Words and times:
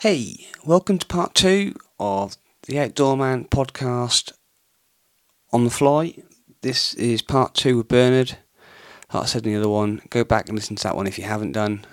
Hey, 0.00 0.46
welcome 0.62 0.98
to 0.98 1.06
part 1.06 1.34
two 1.34 1.74
of 1.98 2.36
the 2.66 2.78
Outdoor 2.78 3.16
Man 3.16 3.46
podcast 3.46 4.32
on 5.54 5.64
the 5.64 5.70
fly. 5.70 6.18
This 6.60 6.92
is 6.92 7.22
part 7.22 7.54
two 7.54 7.78
with 7.78 7.88
Bernard. 7.88 8.36
Like 9.10 9.22
I 9.22 9.24
said 9.24 9.46
in 9.46 9.54
the 9.54 9.58
other 9.58 9.70
one, 9.70 10.02
go 10.10 10.22
back 10.22 10.50
and 10.50 10.54
listen 10.54 10.76
to 10.76 10.82
that 10.82 10.96
one 10.96 11.06
if 11.06 11.16
you 11.16 11.24
haven't 11.24 11.52
done. 11.52 11.86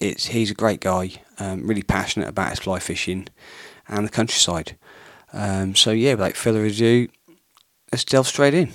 It's 0.00 0.26
he's 0.26 0.52
a 0.52 0.54
great 0.54 0.78
guy, 0.78 1.14
um, 1.40 1.66
really 1.66 1.82
passionate 1.82 2.28
about 2.28 2.50
his 2.50 2.60
fly 2.60 2.78
fishing 2.78 3.26
and 3.88 4.06
the 4.06 4.12
countryside. 4.12 4.78
Um, 5.32 5.74
so 5.74 5.90
yeah, 5.90 6.12
without 6.12 6.36
further 6.36 6.64
ado, 6.64 7.08
let's 7.90 8.04
delve 8.04 8.28
straight 8.28 8.54
in. 8.54 8.70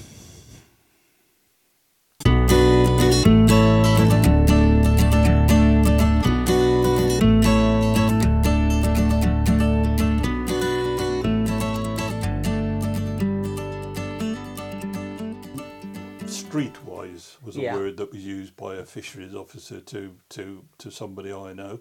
Word 17.90 17.98
that 17.98 18.12
was 18.12 18.26
used 18.26 18.56
by 18.56 18.76
a 18.76 18.86
fisheries 18.86 19.34
officer 19.36 19.80
to, 19.82 20.16
to, 20.30 20.64
to 20.78 20.92
somebody 20.92 21.34
I 21.34 21.54
know 21.54 21.80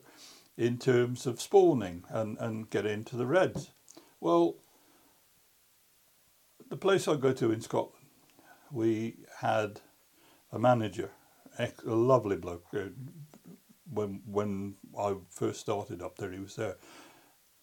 in 0.57 0.79
terms 0.79 1.27
of 1.27 1.41
spawning 1.41 2.05
and, 2.09 2.39
and 2.39 2.71
getting 2.71 3.05
to 3.05 3.17
the 3.17 3.27
reds. 3.27 3.71
Well, 4.21 4.57
the 6.69 6.77
place 6.77 7.09
I 7.09 7.17
go 7.17 7.33
to 7.33 7.53
in 7.53 7.61
Scotland, 7.61 8.07
we 8.71 9.17
had 9.41 9.81
a 10.53 10.59
manager, 10.59 11.11
a 11.59 11.71
lovely 11.85 12.37
bloke. 12.37 12.67
uh, 12.75 12.91
When 13.91 14.23
when 14.27 14.75
I 14.99 15.15
first 15.31 15.61
started 15.61 16.03
up 16.03 16.17
there, 16.17 16.33
he 16.33 16.41
was 16.41 16.57
there, 16.57 16.77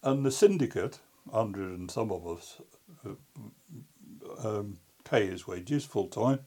and 0.02 0.24
the 0.24 0.30
syndicate, 0.30 0.98
hundred 1.32 1.78
and 1.78 1.90
some 1.90 2.10
of 2.10 2.26
us, 2.26 2.60
uh, 3.04 4.48
um, 4.48 4.78
pay 5.04 5.26
his 5.26 5.46
wages 5.46 5.84
full 5.84 6.08
time, 6.08 6.40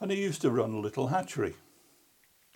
and 0.00 0.10
he 0.10 0.22
used 0.22 0.42
to 0.42 0.50
run 0.50 0.72
a 0.72 0.80
little 0.80 1.08
hatchery. 1.08 1.54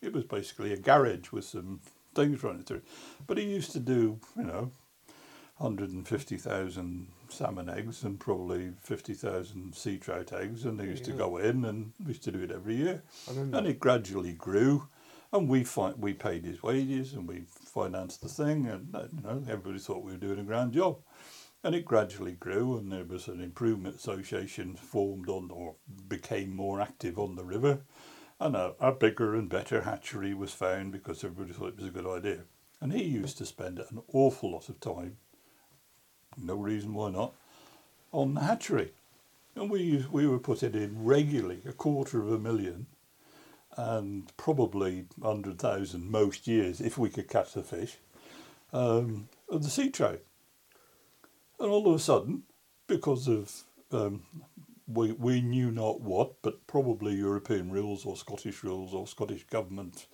It 0.01 0.13
was 0.13 0.25
basically 0.25 0.73
a 0.73 0.77
garage 0.77 1.33
with 1.33 1.45
some 1.45 1.81
things 2.15 2.43
running 2.43 2.63
through, 2.63 2.79
it. 2.79 2.85
but 3.27 3.39
he 3.39 3.45
used 3.45 3.73
to 3.73 3.81
do 3.81 4.21
you 4.37 4.45
know, 4.45 4.71
hundred 5.57 5.91
and 5.91 6.07
fifty 6.07 6.37
thousand 6.37 7.09
salmon 7.29 7.69
eggs 7.69 8.05
and 8.05 8.19
probably 8.21 8.73
fifty 8.81 9.15
thousand 9.15 9.75
sea 9.75 9.99
trout 9.99 10.33
eggs, 10.33 10.65
and 10.65 10.79
they 10.79 10.85
used 10.85 11.05
to 11.05 11.13
go 11.13 11.37
in, 11.39 11.65
and 11.65 11.93
we 12.01 12.09
used 12.09 12.23
to 12.25 12.33
do 12.33 12.43
it 12.43 12.53
every 12.53 12.77
year, 12.77 13.03
and 13.57 13.67
it 13.67 13.81
gradually 13.81 14.33
grew. 14.33 14.89
And 15.31 15.47
we 15.47 15.63
fi- 15.63 15.93
we 15.99 16.15
paid 16.15 16.45
his 16.47 16.63
wages 16.63 17.13
and 17.13 17.29
we 17.29 17.43
financed 17.51 18.23
the 18.23 18.29
thing, 18.31 18.67
and 18.67 18.95
uh, 18.95 19.03
you 19.15 19.23
know 19.23 19.43
everybody 19.47 19.79
thought 19.79 20.03
we 20.03 20.13
were 20.13 20.19
doing 20.19 20.39
a 20.39 20.43
grand 20.43 20.73
job. 20.73 21.01
And 21.65 21.75
it 21.75 21.85
gradually 21.85 22.33
grew, 22.33 22.79
and 22.79 22.93
there 22.93 23.05
was 23.05 23.27
an 23.27 23.41
improvement 23.41 23.97
association 23.97 24.77
formed 24.77 25.29
on, 25.29 25.51
or 25.51 25.75
became 26.09 26.55
more 26.55 26.81
active 26.81 27.19
on 27.19 27.35
the 27.35 27.45
river, 27.45 27.81
and 28.39 28.55
a, 28.55 28.75
a 28.79 28.93
bigger 28.93 29.35
and 29.35 29.49
better 29.49 29.83
hatchery 29.83 30.35
was 30.35 30.53
found 30.53 30.93
because 30.93 31.25
everybody 31.25 31.53
thought 31.53 31.71
it 31.71 31.77
was 31.77 31.89
a 31.89 31.91
good 31.91 32.07
idea. 32.07 32.45
And 32.81 32.93
he 32.93 33.03
used 33.03 33.39
to 33.39 33.47
spend 33.47 33.81
an 33.81 34.03
awful 34.13 34.53
lot 34.53 34.69
of 34.69 34.79
time, 34.79 35.17
no 36.37 36.55
reason 36.55 36.95
why 36.95 37.11
not, 37.11 37.35
on 38.13 38.35
the 38.35 38.41
hatchery. 38.43 38.93
And 39.57 39.69
we 39.69 40.07
we 40.13 40.29
were 40.29 40.39
putting 40.39 40.75
in 40.75 41.05
regularly 41.05 41.61
a 41.67 41.73
quarter 41.73 42.23
of 42.23 42.31
a 42.31 42.39
million, 42.39 42.87
and 43.77 44.31
probably 44.37 45.07
hundred 45.21 45.59
thousand 45.59 46.09
most 46.09 46.47
years 46.47 46.81
if 46.81 46.97
we 46.97 47.11
could 47.11 47.29
catch 47.29 47.55
the 47.55 47.65
fish, 47.65 47.97
um, 48.73 49.29
of 49.49 49.65
the 49.65 49.71
sea 49.71 49.91
trout. 49.91 50.21
And 51.61 51.71
all 51.71 51.89
of 51.89 51.95
a 51.95 51.99
sudden, 51.99 52.43
because 52.87 53.29
of 53.29 53.53
um, 53.91 54.23
we, 54.87 55.13
we 55.13 55.41
knew 55.41 55.71
not 55.71 56.01
what, 56.01 56.41
but 56.43 56.67
probably 56.67 57.15
European 57.15 57.71
rules 57.71 58.05
or 58.07 58.17
Scottish 58.17 58.63
rules 58.63 58.95
or 58.95 59.07
Scottish 59.07 59.45
government 59.45 60.07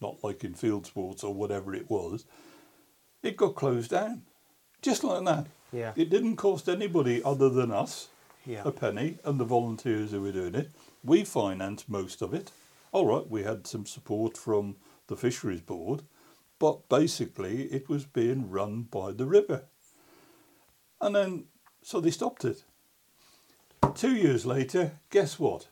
not 0.00 0.22
liking 0.24 0.54
field 0.54 0.86
sports 0.86 1.22
or 1.22 1.34
whatever 1.34 1.74
it 1.74 1.90
was, 1.90 2.24
it 3.22 3.36
got 3.36 3.54
closed 3.54 3.90
down. 3.90 4.22
Just 4.80 5.04
like 5.04 5.24
that. 5.24 5.46
Yeah. 5.72 5.92
It 5.96 6.10
didn't 6.10 6.36
cost 6.36 6.68
anybody 6.68 7.22
other 7.24 7.48
than 7.48 7.70
us 7.70 8.08
Yeah. 8.44 8.62
a 8.64 8.72
penny 8.72 9.18
and 9.24 9.38
the 9.38 9.44
volunteers 9.44 10.10
who 10.10 10.22
were 10.22 10.32
doing 10.32 10.54
it. 10.54 10.70
We 11.04 11.24
financed 11.24 11.88
most 11.88 12.20
of 12.22 12.34
it. 12.34 12.50
All 12.90 13.06
right, 13.06 13.28
we 13.28 13.42
had 13.44 13.66
some 13.66 13.86
support 13.86 14.36
from 14.36 14.76
the 15.06 15.16
Fisheries 15.16 15.60
Board, 15.62 16.02
but 16.58 16.88
basically 16.88 17.64
it 17.64 17.88
was 17.88 18.04
being 18.04 18.50
run 18.50 18.82
by 18.82 19.12
the 19.12 19.24
river. 19.26 19.64
And 21.02 21.14
then, 21.16 21.44
so 21.82 22.00
they 22.00 22.12
stopped 22.12 22.44
it. 22.44 22.62
Two 23.96 24.14
years 24.14 24.46
later, 24.46 24.92
guess 25.10 25.38
what? 25.38 25.66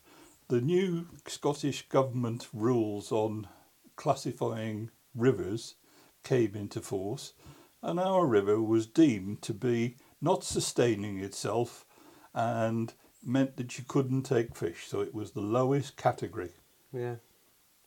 The 0.49 0.61
new 0.61 1.07
Scottish 1.27 1.89
Government 1.89 2.49
rules 2.53 3.13
on 3.13 3.47
classifying 3.95 4.91
rivers 5.15 5.77
came 6.25 6.57
into 6.57 6.81
force, 6.81 7.33
and 7.81 8.01
our 8.01 8.27
river 8.27 8.61
was 8.61 8.87
deemed 8.87 9.41
to 9.43 9.55
be 9.55 9.97
not 10.21 10.43
sustaining 10.43 11.21
itself 11.21 11.87
and 12.35 12.93
meant 13.25 13.57
that 13.57 13.79
you 13.79 13.85
couldn't 13.87 14.23
take 14.25 14.57
fish. 14.57 14.87
So 14.89 15.01
it 15.01 15.15
was 15.15 15.31
the 15.31 15.41
lowest 15.41 15.97
category, 15.97 16.51
Yeah. 16.93 17.17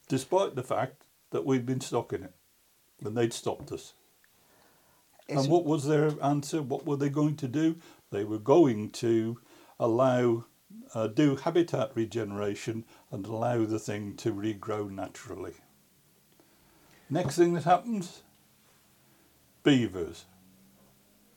despite 0.08 0.56
the 0.56 0.64
fact 0.64 1.06
that 1.32 1.46
we'd 1.46 1.66
been 1.66 1.82
stocking 1.82 2.24
it 2.24 2.34
and 3.04 3.18
they'd 3.18 3.34
stopped 3.34 3.72
us. 3.72 3.94
And 5.30 5.48
what 5.50 5.66
was 5.66 5.86
their 5.86 6.12
answer? 6.24 6.62
What 6.62 6.86
were 6.86 6.98
they 6.98 7.10
going 7.10 7.38
to 7.38 7.48
do? 7.48 7.78
They 8.12 8.24
were 8.24 8.40
going 8.40 8.92
to 8.92 9.40
allow, 9.80 10.46
uh, 10.94 11.08
do 11.08 11.36
habitat 11.36 11.92
regeneration 11.96 12.86
and 13.12 13.26
allow 13.26 13.66
the 13.66 13.80
thing 13.80 14.16
to 14.18 14.34
regrow 14.34 14.90
naturally. 14.90 15.54
Next 17.10 17.38
thing 17.38 17.54
that 17.54 17.64
happens 17.64 18.24
beavers. 19.64 20.26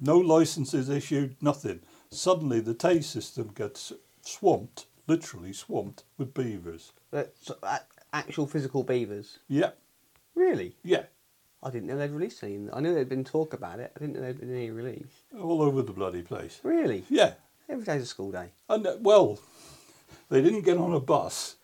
No 0.01 0.19
licenses 0.19 0.89
issued, 0.89 1.37
nothing. 1.41 1.81
Suddenly 2.11 2.61
the 2.61 2.75
Tay 2.75 3.01
system 3.01 3.53
gets 3.55 3.93
swamped, 4.21 4.87
literally 5.07 5.53
swamped, 5.53 6.03
with 6.19 6.35
beavers. 6.35 6.93
But 7.11 7.35
so, 7.41 7.57
a- 7.63 7.81
actual 8.13 8.47
physical 8.47 8.83
beavers. 8.83 9.39
Yeah, 9.49 9.71
Really? 10.35 10.77
yeah, 10.83 11.05
I 11.67 11.71
didn't 11.71 11.89
know 11.89 11.97
they'd 11.99 12.11
released 12.11 12.43
any. 12.45 12.69
I 12.73 12.81
knew 12.81 12.95
there'd 12.95 13.09
been 13.09 13.25
talk 13.25 13.53
about 13.53 13.81
it. 13.81 13.91
I 13.97 13.99
didn't 13.99 14.15
know 14.15 14.21
there'd 14.21 14.39
been 14.41 14.55
any 14.55 14.71
release. 14.71 15.07
all 15.41 15.61
over 15.63 15.83
the 15.83 15.93
bloody 15.93 16.23
place. 16.23 16.61
Really? 16.63 17.05
Yeah, 17.11 17.33
Every 17.69 17.85
day's 17.85 18.03
a 18.03 18.07
school 18.07 18.31
day. 18.31 18.51
and 18.69 18.87
uh, 18.87 18.97
well, 19.01 19.41
they 20.29 20.41
didn't 20.41 20.63
get 20.63 20.77
on 20.79 20.95
a 20.95 21.01
bus 21.01 21.57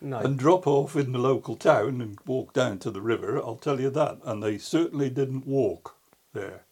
No. 0.00 0.18
and 0.20 0.38
drop 0.38 0.66
off 0.66 0.96
in 0.96 1.12
the 1.12 1.18
local 1.18 1.56
town 1.56 2.00
and 2.00 2.18
walk 2.26 2.54
down 2.54 2.78
to 2.78 2.90
the 2.90 3.02
river, 3.02 3.36
I'll 3.38 3.56
tell 3.56 3.78
you 3.80 3.90
that. 3.90 4.18
And 4.24 4.42
they 4.42 4.56
certainly 4.56 5.10
didn't 5.10 5.46
walk 5.46 5.96
there 6.32 6.62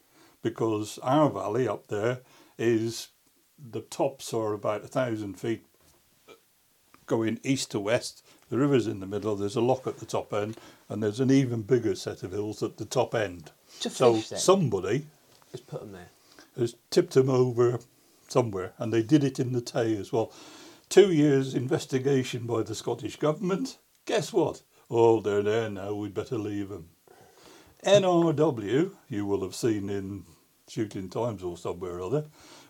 because 0.42 0.98
our 1.02 1.28
valley 1.28 1.68
up 1.68 1.88
there 1.88 2.20
is 2.56 3.08
the 3.58 3.82
tops 3.82 4.32
are 4.32 4.54
about 4.54 4.84
a 4.84 4.88
thousand 4.88 5.34
feet 5.38 5.66
going 7.06 7.38
east 7.42 7.70
to 7.72 7.80
west. 7.80 8.24
The 8.50 8.58
river's 8.58 8.86
in 8.86 9.00
the 9.00 9.06
middle, 9.06 9.36
there's 9.36 9.56
a 9.56 9.60
loch 9.60 9.86
at 9.86 9.98
the 9.98 10.06
top 10.06 10.32
end, 10.32 10.56
and 10.88 11.02
there's 11.02 11.20
an 11.20 11.30
even 11.30 11.62
bigger 11.62 11.94
set 11.94 12.22
of 12.22 12.32
hills 12.32 12.62
at 12.62 12.78
the 12.78 12.84
top 12.84 13.14
end. 13.14 13.50
To 13.80 13.90
so 13.90 14.14
fish 14.14 14.28
then? 14.30 14.38
somebody 14.38 15.06
Just 15.52 15.66
put 15.66 15.80
them 15.80 15.92
there. 15.92 16.08
has 16.58 16.74
tipped 16.90 17.14
them 17.14 17.28
over 17.28 17.78
somewhere, 18.28 18.72
and 18.78 18.92
they 18.92 19.02
did 19.02 19.24
it 19.24 19.38
in 19.38 19.52
the 19.52 19.60
Tay 19.60 19.96
as 19.96 20.12
well. 20.12 20.32
Two 20.88 21.12
years 21.12 21.54
investigation 21.54 22.46
by 22.46 22.62
the 22.62 22.74
Scottish 22.74 23.16
government. 23.16 23.78
Guess 24.06 24.32
what? 24.32 24.62
Oh, 24.90 25.20
they're 25.20 25.42
there 25.42 25.68
now. 25.68 25.92
We'd 25.94 26.14
better 26.14 26.38
leave 26.38 26.70
them. 26.70 26.88
NRW, 27.84 28.92
you 29.08 29.26
will 29.26 29.42
have 29.42 29.54
seen 29.54 29.88
in 29.90 30.24
Shooting 30.68 31.08
Times 31.08 31.42
or 31.42 31.56
somewhere 31.56 31.96
or 31.98 32.02
other, 32.02 32.24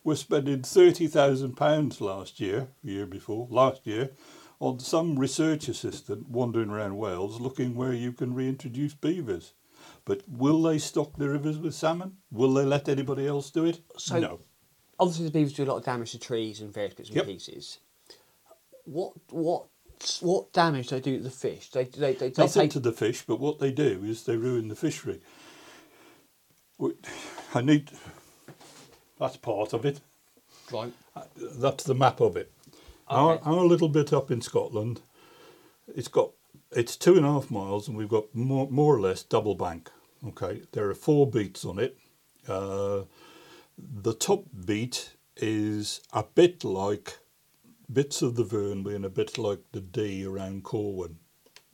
were 0.05 0.17
spending 0.17 0.63
thirty 0.63 1.07
thousand 1.07 1.57
pounds 1.57 2.01
last 2.01 2.41
year, 2.41 2.69
year 2.83 3.07
before, 3.07 3.47
last 3.51 3.87
year, 3.87 4.11
on 4.61 4.79
some 4.81 5.19
research 5.19 5.69
assistant 5.69 6.29
wandering 6.29 6.71
around 6.71 6.97
Wales 6.99 7.41
looking 7.41 7.75
where 7.75 7.93
you 7.93 8.13
can 8.13 8.35
reintroduce 8.35 8.95
beavers. 8.95 9.53
But 10.05 10.23
will 10.29 10.61
they 10.63 10.79
stock 10.79 11.17
the 11.17 11.29
rivers 11.29 11.59
with 11.59 11.75
salmon? 11.75 12.17
Will 12.33 12.53
they 12.55 12.65
let 12.65 12.89
anybody 12.89 13.27
else 13.27 13.51
do 13.51 13.65
it? 13.65 13.81
So- 13.97 14.19
no. 14.19 14.41
Obviously, 15.01 15.27
the 15.27 15.31
beavers 15.31 15.53
do 15.53 15.63
a 15.63 15.67
lot 15.67 15.77
of 15.77 15.85
damage 15.85 16.11
to 16.11 16.19
trees 16.19 16.61
and 16.61 16.75
various 16.75 16.95
bits 16.95 17.09
and 17.11 17.17
Yep. 17.17 17.27
pieces. 17.27 17.79
What 18.85 19.13
what 19.31 19.67
what 20.21 20.53
damage 20.53 20.89
do 20.89 20.97
they 20.97 21.01
do 21.03 21.19
to 21.19 21.23
the 21.23 21.31
fish? 21.31 21.71
They 21.71 21.85
they 21.85 22.15
they, 22.15 22.31
they 22.31 22.43
Nothing 22.43 22.63
take 22.63 22.71
to 22.73 22.81
the 22.81 22.91
fish, 22.93 23.23
but 23.25 23.39
what 23.39 23.61
they 23.61 23.71
do 23.71 24.03
is 24.05 24.25
they 24.25 24.37
ruin 24.37 24.67
the 24.69 24.75
fishery. 24.75 25.21
I 27.55 27.61
need. 27.61 27.91
That's 29.19 29.37
part 29.37 29.73
of 29.73 29.85
it. 29.85 30.01
right. 30.73 30.93
Uh, 31.17 31.23
That's 31.37 31.85
the 31.85 31.95
map 31.95 32.21
of 32.21 32.37
it. 32.37 32.53
Our, 33.09 33.39
our 33.43 33.65
little 33.65 33.89
bit 33.89 34.13
up 34.13 34.31
in 34.31 34.41
Scotland, 34.41 35.01
it's 35.95 36.09
got 36.09 36.31
it's 36.73 36.97
two 36.97 37.17
and 37.17 37.25
a 37.25 37.33
half 37.33 37.51
miles, 37.51 37.89
and 37.89 37.97
we've 37.97 38.09
got 38.09 38.35
more, 38.35 38.69
more 38.71 38.95
or 38.95 39.01
less 39.01 39.23
double 39.23 39.55
bank. 39.55 39.91
Okay, 40.27 40.63
there 40.73 40.89
are 40.91 40.95
four 40.95 41.27
beats 41.31 41.65
on 41.65 41.79
it. 41.79 41.97
Uh, 42.47 43.03
the 43.79 44.15
top 44.15 44.45
beat 44.67 45.17
is 45.37 46.01
a 46.13 46.23
bit 46.23 46.65
like 46.65 47.19
bits 47.91 48.23
of 48.23 48.37
the 48.37 48.45
Vern 48.45 48.83
being 48.83 49.05
a 49.05 49.09
bit 49.11 49.39
like 49.39 49.61
the 49.73 49.81
Dee 49.81 50.25
around 50.25 50.65
Corwen. 50.65 51.17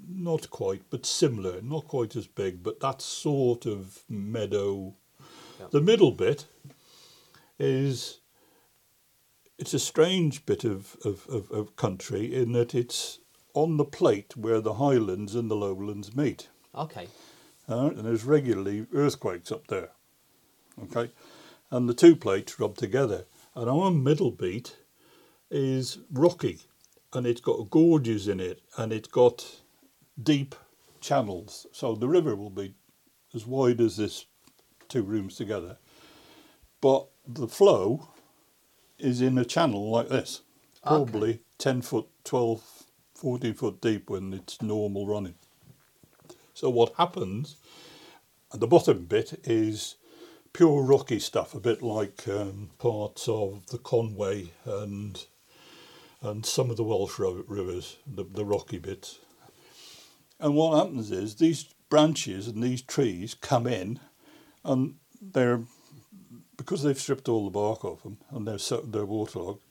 Not 0.06 0.50
quite, 0.50 0.82
but 0.90 1.06
similar. 1.06 1.62
Not 1.62 1.88
quite 1.88 2.14
as 2.14 2.26
big, 2.26 2.62
but 2.62 2.80
that 2.80 3.00
sort 3.00 3.66
of 3.66 4.00
meadow. 4.08 4.94
Yeah. 5.58 5.66
The 5.70 5.80
middle 5.80 6.12
bit 6.12 6.46
is 7.58 8.20
it's 9.58 9.74
a 9.74 9.78
strange 9.78 10.44
bit 10.46 10.64
of, 10.64 10.96
of, 11.04 11.26
of, 11.28 11.50
of 11.50 11.76
country 11.76 12.34
in 12.34 12.52
that 12.52 12.74
it's 12.74 13.20
on 13.54 13.76
the 13.76 13.84
plate 13.84 14.36
where 14.36 14.60
the 14.60 14.74
highlands 14.74 15.34
and 15.34 15.50
the 15.50 15.56
lowlands 15.56 16.16
meet. 16.16 16.48
Okay. 16.74 17.08
Uh, 17.68 17.86
and 17.86 18.04
there's 18.04 18.24
regularly 18.24 18.86
earthquakes 18.92 19.52
up 19.52 19.66
there. 19.68 19.90
Okay, 20.82 21.12
and 21.70 21.88
the 21.88 21.94
two 21.94 22.16
plates 22.16 22.58
rub 22.58 22.76
together. 22.76 23.26
And 23.54 23.70
our 23.70 23.90
middle 23.90 24.32
beat 24.32 24.76
is 25.50 25.98
rocky, 26.10 26.62
and 27.12 27.26
it's 27.26 27.40
got 27.40 27.70
gorges 27.70 28.26
in 28.26 28.40
it, 28.40 28.60
and 28.76 28.92
it's 28.92 29.08
got 29.08 29.60
deep 30.20 30.56
channels. 31.00 31.66
So 31.72 31.94
the 31.94 32.08
river 32.08 32.34
will 32.34 32.50
be 32.50 32.74
as 33.34 33.46
wide 33.46 33.80
as 33.80 33.96
this 33.96 34.26
two 34.88 35.02
rooms 35.02 35.36
together, 35.36 35.78
but 36.80 37.06
the 37.26 37.48
flow 37.48 38.08
is 38.98 39.20
in 39.20 39.38
a 39.38 39.44
channel 39.44 39.90
like 39.90 40.08
this, 40.08 40.42
Okay. 40.86 40.88
probably 40.96 41.40
10 41.58 41.82
foot, 41.82 42.06
12, 42.24 42.84
14 43.14 43.54
foot 43.54 43.80
deep 43.80 44.10
when 44.10 44.32
it's 44.32 44.60
normal 44.62 45.06
running. 45.06 45.34
So 46.52 46.70
what 46.70 46.94
happens 46.96 47.56
at 48.52 48.60
the 48.60 48.66
bottom 48.66 49.04
bit 49.06 49.40
is 49.44 49.96
pure 50.52 50.82
rocky 50.82 51.18
stuff, 51.18 51.54
a 51.54 51.60
bit 51.60 51.82
like 51.82 52.28
um, 52.28 52.70
parts 52.78 53.28
of 53.28 53.66
the 53.66 53.78
Conway 53.78 54.50
and 54.64 55.24
and 56.22 56.46
some 56.46 56.70
of 56.70 56.78
the 56.78 56.84
Welsh 56.84 57.18
rivers, 57.18 57.98
the, 58.06 58.24
the 58.24 58.46
rocky 58.46 58.78
bits. 58.78 59.18
And 60.40 60.54
what 60.54 60.78
happens 60.78 61.10
is 61.10 61.34
these 61.34 61.64
branches 61.90 62.48
and 62.48 62.62
these 62.62 62.80
trees 62.80 63.34
come 63.34 63.66
in, 63.66 64.00
and 64.64 64.94
they're 65.20 65.64
because 66.56 66.82
they've 66.82 66.98
stripped 67.00 67.28
all 67.28 67.44
the 67.44 67.50
bark 67.50 67.84
off 67.84 68.02
them 68.02 68.18
and 68.30 68.46
they're 68.46 68.58
so, 68.58 68.80
they're 68.80 69.04
waterlogged. 69.04 69.62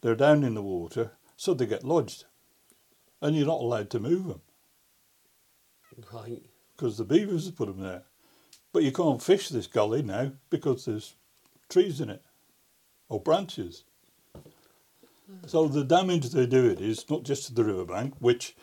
They're 0.00 0.14
down 0.14 0.44
in 0.44 0.54
the 0.54 0.62
water, 0.62 1.12
so 1.36 1.54
they 1.54 1.66
get 1.66 1.84
lodged, 1.84 2.24
and 3.20 3.36
you're 3.36 3.46
not 3.46 3.60
allowed 3.60 3.90
to 3.90 3.98
move 4.00 4.28
them 4.28 4.40
Right. 6.12 6.42
because 6.76 6.96
the 6.98 7.04
beavers 7.04 7.46
have 7.46 7.56
put 7.56 7.66
them 7.66 7.80
there. 7.80 8.04
But 8.72 8.84
you 8.84 8.92
can't 8.92 9.22
fish 9.22 9.48
this 9.48 9.66
gully 9.66 10.02
now 10.02 10.32
because 10.50 10.84
there's 10.84 11.14
trees 11.68 12.00
in 12.00 12.10
it 12.10 12.22
or 13.08 13.20
branches. 13.20 13.84
So 15.46 15.66
the 15.66 15.84
damage 15.84 16.30
they 16.30 16.46
do 16.46 16.66
it 16.70 16.80
is 16.80 17.08
not 17.10 17.22
just 17.24 17.46
to 17.46 17.54
the 17.54 17.64
riverbank, 17.64 18.14
which 18.18 18.54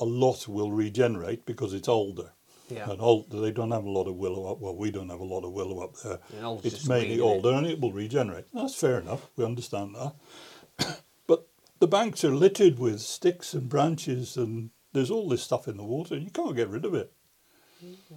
a 0.00 0.04
lot 0.04 0.48
will 0.48 0.72
regenerate 0.72 1.46
because 1.46 1.72
it's 1.72 1.88
older. 1.88 2.32
Yeah. 2.68 2.90
And 2.90 3.00
old, 3.00 3.30
they 3.30 3.50
don't 3.50 3.72
have 3.72 3.84
a 3.84 3.90
lot 3.90 4.08
of 4.08 4.16
willow 4.16 4.50
up. 4.50 4.58
Well, 4.60 4.74
we 4.76 4.90
don't 4.90 5.10
have 5.10 5.20
a 5.20 5.24
lot 5.24 5.44
of 5.44 5.52
willow 5.52 5.80
up 5.80 5.96
there. 6.02 6.18
It's 6.62 6.88
mainly 6.88 7.16
it? 7.16 7.20
older 7.20 7.52
and 7.52 7.66
it 7.66 7.78
will 7.80 7.92
regenerate. 7.92 8.46
That's 8.54 8.74
fair 8.74 9.00
enough. 9.00 9.28
We 9.36 9.44
understand 9.44 9.94
that. 9.94 11.00
but 11.26 11.46
the 11.78 11.86
banks 11.86 12.24
are 12.24 12.34
littered 12.34 12.78
with 12.78 13.00
sticks 13.00 13.52
and 13.52 13.68
branches, 13.68 14.36
and 14.38 14.70
there's 14.94 15.10
all 15.10 15.28
this 15.28 15.42
stuff 15.42 15.68
in 15.68 15.76
the 15.76 15.84
water, 15.84 16.14
and 16.14 16.24
you 16.24 16.30
can't 16.30 16.56
get 16.56 16.70
rid 16.70 16.84
of 16.86 16.94
it. 16.94 17.12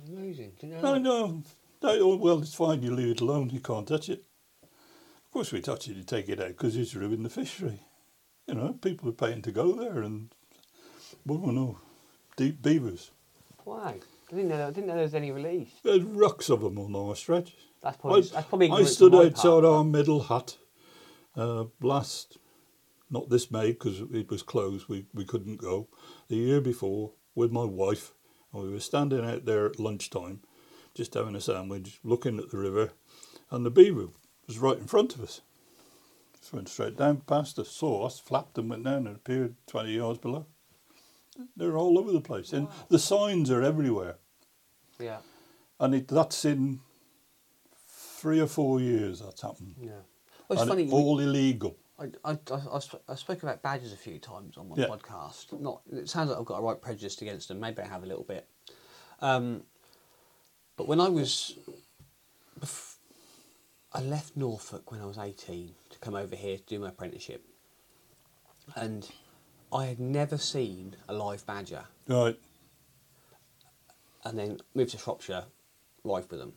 Amazing. 0.07 0.53
You 0.61 0.69
know 0.69 0.81
No, 0.81 0.93
that? 0.93 0.99
no, 1.01 1.27
no. 1.83 1.89
oh, 1.89 2.15
Well, 2.15 2.39
it's 2.39 2.53
fine. 2.53 2.81
You 2.81 2.91
leave 2.91 3.11
it 3.11 3.21
alone. 3.21 3.49
You 3.49 3.59
can't 3.59 3.87
touch 3.87 4.07
it. 4.09 4.23
Of 4.63 5.31
course, 5.31 5.51
we 5.51 5.59
touch 5.59 5.87
it. 5.89 5.97
You 5.97 6.03
take 6.03 6.29
it 6.29 6.39
out 6.39 6.47
because 6.49 6.77
it's 6.77 6.95
ruined 6.95 7.25
the 7.25 7.29
fishery. 7.29 7.81
You 8.47 8.55
know, 8.55 8.73
people 8.81 9.09
are 9.09 9.13
paying 9.13 9.41
to 9.41 9.51
go 9.51 9.73
there, 9.73 10.01
and 10.01 10.29
well, 11.25 11.39
no, 11.51 11.79
deep 12.37 12.61
beavers. 12.61 13.11
Why? 13.65 13.99
I 14.31 14.35
didn't 14.35 14.49
know. 14.49 14.67
I 14.67 14.71
didn't 14.71 14.87
know 14.87 14.93
there 14.95 15.03
was 15.03 15.13
any 15.15 15.31
release. 15.31 15.69
There's 15.83 16.01
rucks 16.01 16.49
of 16.49 16.61
them 16.61 16.77
on 16.77 16.95
our 16.95 17.15
stretch. 17.15 17.55
That's 17.81 17.97
probably. 17.97 18.23
I, 18.23 18.33
that's 18.33 18.47
probably. 18.47 18.71
I 18.71 18.83
stood 18.83 19.15
outside 19.15 19.49
part, 19.49 19.65
our 19.65 19.83
middle 19.83 20.21
hut 20.21 20.57
uh, 21.35 21.65
last, 21.81 22.37
not 23.09 23.29
this 23.29 23.49
May 23.51 23.71
because 23.71 24.01
it 24.01 24.29
was 24.29 24.43
closed. 24.43 24.89
We 24.89 25.05
we 25.13 25.23
couldn't 25.23 25.57
go. 25.57 25.87
The 26.27 26.35
year 26.35 26.59
before 26.59 27.13
with 27.35 27.51
my 27.51 27.63
wife, 27.63 28.11
and 28.51 28.63
we 28.63 28.71
were 28.71 28.79
standing 28.81 29.23
out 29.23 29.45
there 29.45 29.65
at 29.65 29.79
lunchtime, 29.79 30.41
just 30.93 31.13
having 31.13 31.35
a 31.35 31.41
sandwich, 31.41 31.99
looking 32.03 32.37
at 32.37 32.51
the 32.51 32.57
river, 32.57 32.91
and 33.49 33.65
the 33.65 33.71
beaver 33.71 34.07
was 34.45 34.59
right 34.59 34.77
in 34.77 34.87
front 34.87 35.15
of 35.15 35.21
us. 35.21 35.41
Just 36.37 36.51
went 36.51 36.67
straight 36.67 36.97
down 36.97 37.21
past 37.27 37.57
us, 37.59 37.69
saw 37.69 38.05
us, 38.05 38.19
flapped 38.19 38.57
and 38.57 38.69
went 38.69 38.83
down 38.83 39.07
and 39.07 39.15
appeared 39.15 39.55
twenty 39.67 39.93
yards 39.93 40.19
below. 40.19 40.47
They're 41.55 41.77
all 41.77 41.97
over 41.99 42.11
the 42.11 42.21
place, 42.21 42.53
and 42.53 42.67
the 42.89 42.99
signs 42.99 43.49
are 43.51 43.61
everywhere 43.61 44.17
Yeah. 44.99 45.17
and 45.79 45.93
it, 45.95 46.07
that's 46.07 46.45
in 46.45 46.79
three 47.87 48.39
or 48.39 48.47
four 48.47 48.79
years 48.79 49.19
that's 49.19 49.41
happened. 49.41 49.75
Yeah. 49.79 49.91
Well, 50.47 50.59
it's 50.59 50.67
funny. 50.69 50.83
it- 50.83 50.87
we- 50.87 50.93
all 50.93 51.19
illegal. 51.19 51.77
I, 51.99 52.05
I, 52.23 52.37
I, 52.51 52.79
I 53.09 53.15
spoke 53.15 53.41
about 53.41 53.63
badges 53.63 53.91
a 53.91 53.97
few 53.97 54.19
times 54.19 54.55
on 54.57 54.69
my 54.69 54.75
Yeah. 54.77 54.85
podcast. 54.85 55.59
Not, 55.59 55.81
it 55.91 56.07
sounds 56.07 56.29
like 56.29 56.37
I've 56.39 56.45
got 56.45 56.59
a 56.59 56.61
right 56.61 56.79
prejudice 56.79 57.19
against 57.23 57.47
them. 57.47 57.59
Maybe 57.59 57.81
I 57.81 57.87
have 57.87 58.03
a 58.03 58.05
little 58.05 58.23
bit. 58.23 58.47
Um, 59.19 59.63
but 60.75 60.87
when 60.87 61.01
I 61.01 61.09
was, 61.09 61.57
I 63.93 64.01
left 64.01 64.37
Norfolk 64.37 64.91
when 64.91 65.01
I 65.01 65.05
was 65.05 65.17
eighteen 65.17 65.73
to 65.89 65.97
come 65.99 66.13
over 66.15 66.35
here 66.35 66.57
to 66.57 66.63
do 66.63 66.77
my 66.79 66.89
apprenticeship, 66.89 67.43
and 68.75 69.09
I 69.71 69.85
had 69.85 69.99
never 69.99 70.37
seen 70.37 70.95
a 71.07 71.13
live 71.13 71.45
badger. 71.45 71.83
Right. 72.07 72.37
and 74.23 74.37
then 74.37 74.59
moved 74.73 74.91
to 74.91 74.97
Shropshire, 74.97 75.45
rife 76.03 76.29
with 76.31 76.39
them. 76.39 76.53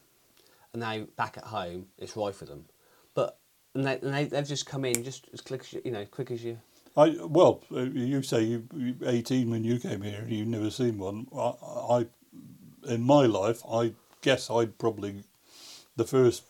And 0.72 0.80
now 0.80 1.06
back 1.16 1.36
at 1.36 1.44
home, 1.44 1.86
it's 1.98 2.16
rife 2.16 2.40
with 2.40 2.48
them. 2.48 2.66
But 3.14 3.38
and 3.74 3.84
they, 3.84 3.98
and 3.98 4.14
they 4.14 4.24
they've 4.24 4.46
just 4.46 4.66
come 4.66 4.84
in 4.84 5.02
just 5.04 5.28
as 5.32 5.40
quick 5.40 5.60
as 5.62 5.72
you, 5.72 5.82
you 5.84 5.90
know, 5.90 6.04
quick 6.04 6.30
as 6.30 6.44
you. 6.44 6.58
I 6.96 7.16
well, 7.20 7.62
you 7.70 8.22
say 8.22 8.42
you 8.42 8.64
you 8.74 8.96
18 9.04 9.50
when 9.50 9.64
you 9.64 9.78
came 9.78 10.02
here 10.02 10.20
and 10.20 10.30
you've 10.30 10.48
never 10.48 10.70
seen 10.70 10.98
one. 10.98 11.26
I, 11.36 11.52
I 11.96 12.06
in 12.88 13.02
my 13.02 13.26
life, 13.26 13.62
I 13.70 13.92
guess 14.22 14.50
I'd 14.50 14.78
probably 14.78 15.24
the 15.96 16.04
first 16.04 16.44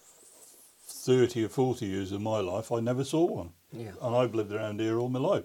30 0.87 1.45
or 1.45 1.49
40 1.49 1.87
years 1.87 2.13
of 2.13 2.21
my 2.21 2.41
life, 2.41 2.71
I 2.71 2.81
never 2.81 3.05
saw 3.05 3.25
one. 3.25 3.51
Yeah. 3.73 3.93
And 4.03 4.15
I've 4.15 4.35
lived 4.35 4.53
around 4.53 4.81
here 4.81 4.99
all 4.99 5.09
my 5.09 5.19
life. 5.19 5.45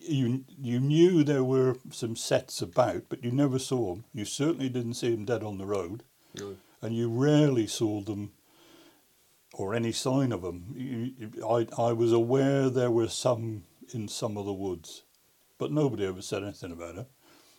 You 0.00 0.44
you 0.58 0.80
knew 0.80 1.22
there 1.22 1.44
were 1.44 1.76
some 1.90 2.16
setts 2.16 2.62
about, 2.62 3.02
but 3.08 3.22
you 3.22 3.30
never 3.30 3.58
saw 3.58 3.94
them. 3.94 4.04
You 4.14 4.24
certainly 4.24 4.68
didn't 4.68 4.94
see 4.94 5.10
them 5.10 5.24
dead 5.26 5.42
on 5.42 5.58
the 5.58 5.66
road. 5.66 6.02
No. 6.34 6.56
and 6.80 6.96
you 6.96 7.10
rarely 7.10 7.66
saw 7.66 8.00
them 8.00 8.32
or 9.52 9.74
any 9.74 9.92
sign 9.92 10.32
of 10.32 10.40
them. 10.42 10.72
You, 10.74 11.30
I, 11.46 11.66
I 11.76 11.92
was 11.92 12.10
aware 12.10 12.70
there 12.70 12.90
were 12.90 13.08
some 13.08 13.64
in 13.92 14.08
some 14.08 14.38
of 14.38 14.46
the 14.46 14.52
woods, 14.52 15.02
but 15.58 15.70
nobody 15.70 16.06
ever 16.06 16.22
said 16.22 16.42
anything 16.42 16.72
about 16.72 16.96
it. 16.96 17.06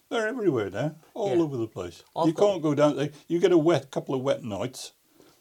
They're 0.09 0.27
everywhere 0.27 0.71
now, 0.71 0.95
all 1.13 1.35
Yeah. 1.37 1.43
over 1.43 1.55
the 1.57 1.67
place. 1.67 2.03
I've 2.15 2.27
you 2.27 2.33
can't 2.33 2.63
go 2.63 2.73
down 2.73 2.95
there. 2.97 3.11
You 3.27 3.39
get 3.39 3.51
a 3.51 3.57
wet 3.59 3.91
couple 3.91 4.15
of 4.15 4.21
wet 4.21 4.43
nights, 4.43 4.93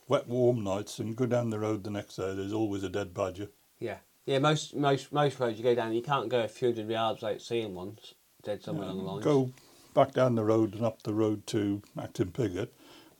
wet 0.08 0.28
warm 0.28 0.62
nights, 0.62 0.98
and 0.98 1.16
go 1.16 1.24
down 1.26 1.48
the 1.50 1.58
road 1.58 1.84
the 1.84 1.90
next 1.90 2.16
day. 2.16 2.34
There's 2.34 2.52
always 2.52 2.82
a 2.84 2.90
dead 2.90 3.14
badger. 3.14 3.48
Yeah. 3.78 3.98
Yeah. 4.26 4.38
Most 4.38 4.74
most 4.74 5.12
most 5.12 5.38
roads 5.40 5.58
you 5.58 5.64
go 5.64 5.74
down, 5.74 5.92
you 5.92 6.02
can't 6.02 6.28
go 6.28 6.40
a 6.40 6.48
few 6.48 6.68
hundred 6.68 6.88
yards 6.88 7.22
without 7.22 7.40
seeing 7.40 7.74
one 7.74 7.98
dead 8.42 8.62
somewhere 8.62 8.88
along 8.88 8.98
the 8.98 9.04
lines. 9.04 9.24
Go 9.24 9.52
back 9.94 10.12
down 10.12 10.34
the 10.34 10.44
road 10.44 10.74
and 10.74 10.84
up 10.84 11.02
the 11.02 11.14
road 11.14 11.46
to 11.48 11.82
Acton 12.00 12.32
Pigott, 12.32 12.70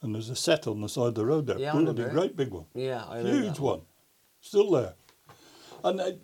and 0.01 0.15
there's 0.15 0.31
a 0.31 0.37
sett 0.37 0.67
on 0.67 0.81
the 0.81 0.89
side 0.89 1.09
of 1.09 1.15
the 1.15 1.27
road 1.27 1.47
there. 1.47 1.59
Yeah, 1.59 1.73
Bloody 1.73 2.05
great 2.05 2.37
big 2.37 2.51
one. 2.51 2.67
Yeah, 2.75 3.05
I 3.09 3.23
know 3.23 3.33
Huge 3.33 3.55
that 3.55 3.61
one. 3.61 3.81
Still 4.41 4.71
there. 4.71 4.95
And 5.85 5.99
they, 5.99 6.19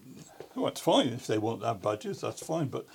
well, 0.55 0.69
it's 0.69 0.81
fine 0.81 1.09
if 1.09 1.27
they 1.27 1.39
want 1.39 1.61
to 1.61 1.67
have 1.67 1.83
badges, 1.83 2.21
that's 2.21 2.45
fine. 2.45 2.69
But 2.69 2.87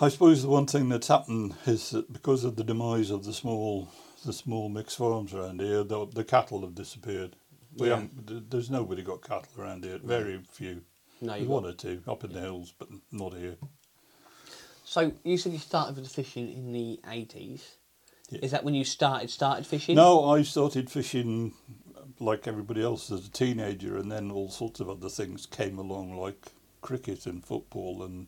I 0.00 0.08
suppose 0.08 0.42
the 0.42 0.48
one 0.48 0.66
thing 0.66 0.88
that's 0.88 1.08
happened 1.08 1.54
is 1.66 1.90
that 1.90 2.12
because 2.12 2.44
of 2.44 2.56
the 2.56 2.64
demise 2.64 3.10
of 3.10 3.24
the 3.24 3.32
small 3.32 3.88
the 4.24 4.32
small 4.32 4.68
mixed 4.68 4.96
farms 4.96 5.34
around 5.34 5.60
here, 5.60 5.84
the, 5.84 6.06
the 6.06 6.24
cattle 6.24 6.62
have 6.62 6.74
disappeared. 6.74 7.36
We 7.76 7.88
Yeah. 7.88 7.96
haven't, 8.00 8.50
there's 8.50 8.70
nobody 8.70 9.02
got 9.02 9.22
cattle 9.22 9.48
around 9.62 9.84
here. 9.84 9.98
Very 9.98 10.40
few. 10.52 10.82
No, 11.20 11.34
you 11.34 11.46
one 11.46 11.64
or 11.64 11.72
two 11.72 12.02
up 12.06 12.24
in 12.24 12.32
the 12.32 12.40
hills, 12.40 12.72
but 12.78 12.88
not 13.10 13.34
here. 13.34 13.56
So 14.84 15.12
you 15.24 15.38
said 15.38 15.52
you 15.52 15.58
started 15.58 15.96
with 15.96 16.04
the 16.04 16.10
fishing 16.10 16.52
in 16.52 16.72
the 16.72 17.00
eighties. 17.08 17.76
Yeah. 18.30 18.40
Is 18.42 18.50
that 18.50 18.64
when 18.64 18.74
you 18.74 18.84
started 18.84 19.30
started 19.30 19.66
fishing? 19.66 19.96
No, 19.96 20.28
I 20.30 20.42
started 20.42 20.90
fishing 20.90 21.54
uh, 21.96 22.02
like 22.20 22.46
everybody 22.46 22.82
else 22.82 23.10
as 23.10 23.26
a 23.26 23.30
teenager, 23.30 23.96
and 23.96 24.10
then 24.10 24.30
all 24.30 24.50
sorts 24.50 24.80
of 24.80 24.88
other 24.88 25.08
things 25.08 25.46
came 25.46 25.78
along, 25.78 26.16
like 26.18 26.52
cricket 26.80 27.26
and 27.26 27.44
football 27.44 28.02
and 28.02 28.26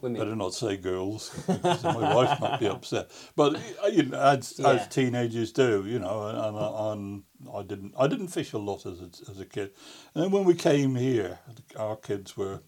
Women. 0.00 0.20
Better 0.20 0.36
not 0.36 0.54
say 0.54 0.76
girls, 0.76 1.32
my 1.48 2.14
wife 2.14 2.40
might 2.40 2.60
be 2.60 2.68
upset. 2.68 3.10
But 3.34 3.56
uh, 3.82 3.88
you 3.88 4.04
know, 4.04 4.20
as, 4.20 4.54
Yeah. 4.56 4.70
as 4.74 4.86
teenagers 4.86 5.50
do, 5.50 5.84
you 5.86 5.98
know, 5.98 6.28
and, 6.28 6.38
and, 6.38 6.56
and 6.56 7.52
I 7.52 7.62
didn't 7.64 7.94
I 7.98 8.06
didn't 8.06 8.28
fish 8.28 8.52
a 8.52 8.58
lot 8.58 8.86
as 8.86 9.00
a, 9.00 9.10
as 9.28 9.40
a 9.40 9.44
kid. 9.44 9.72
And 10.14 10.22
then 10.22 10.30
when 10.30 10.44
we 10.44 10.54
came 10.54 10.94
here, 10.94 11.40
our 11.76 11.96
kids 11.96 12.36
were 12.36 12.60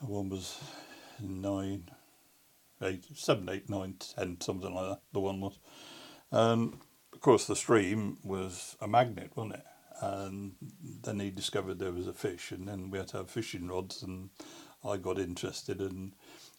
one 0.00 0.28
was 0.28 0.58
nine, 1.18 1.90
eight, 2.82 3.04
seven, 3.14 3.48
eight, 3.48 3.68
nine, 3.70 3.94
ten, 3.98 4.38
something 4.40 4.74
like 4.74 4.88
that. 4.90 5.00
The 5.12 5.20
one 5.20 5.40
was, 5.40 5.58
and 6.30 6.74
of 7.12 7.20
course 7.20 7.46
the 7.46 7.56
stream 7.56 8.18
was 8.22 8.76
a 8.82 8.88
magnet, 8.88 9.32
wasn't 9.34 9.54
it? 9.54 9.64
And 10.02 10.54
then 11.02 11.20
he 11.20 11.30
discovered 11.30 11.78
there 11.78 11.92
was 11.92 12.06
a 12.06 12.14
fish, 12.14 12.52
and 12.52 12.66
then 12.66 12.90
we 12.90 12.98
had 12.98 13.08
to 13.08 13.18
have 13.18 13.30
fishing 13.30 13.68
rods, 13.68 14.02
and 14.02 14.30
I 14.84 14.96
got 14.96 15.18
interested. 15.18 15.80
And 15.80 16.12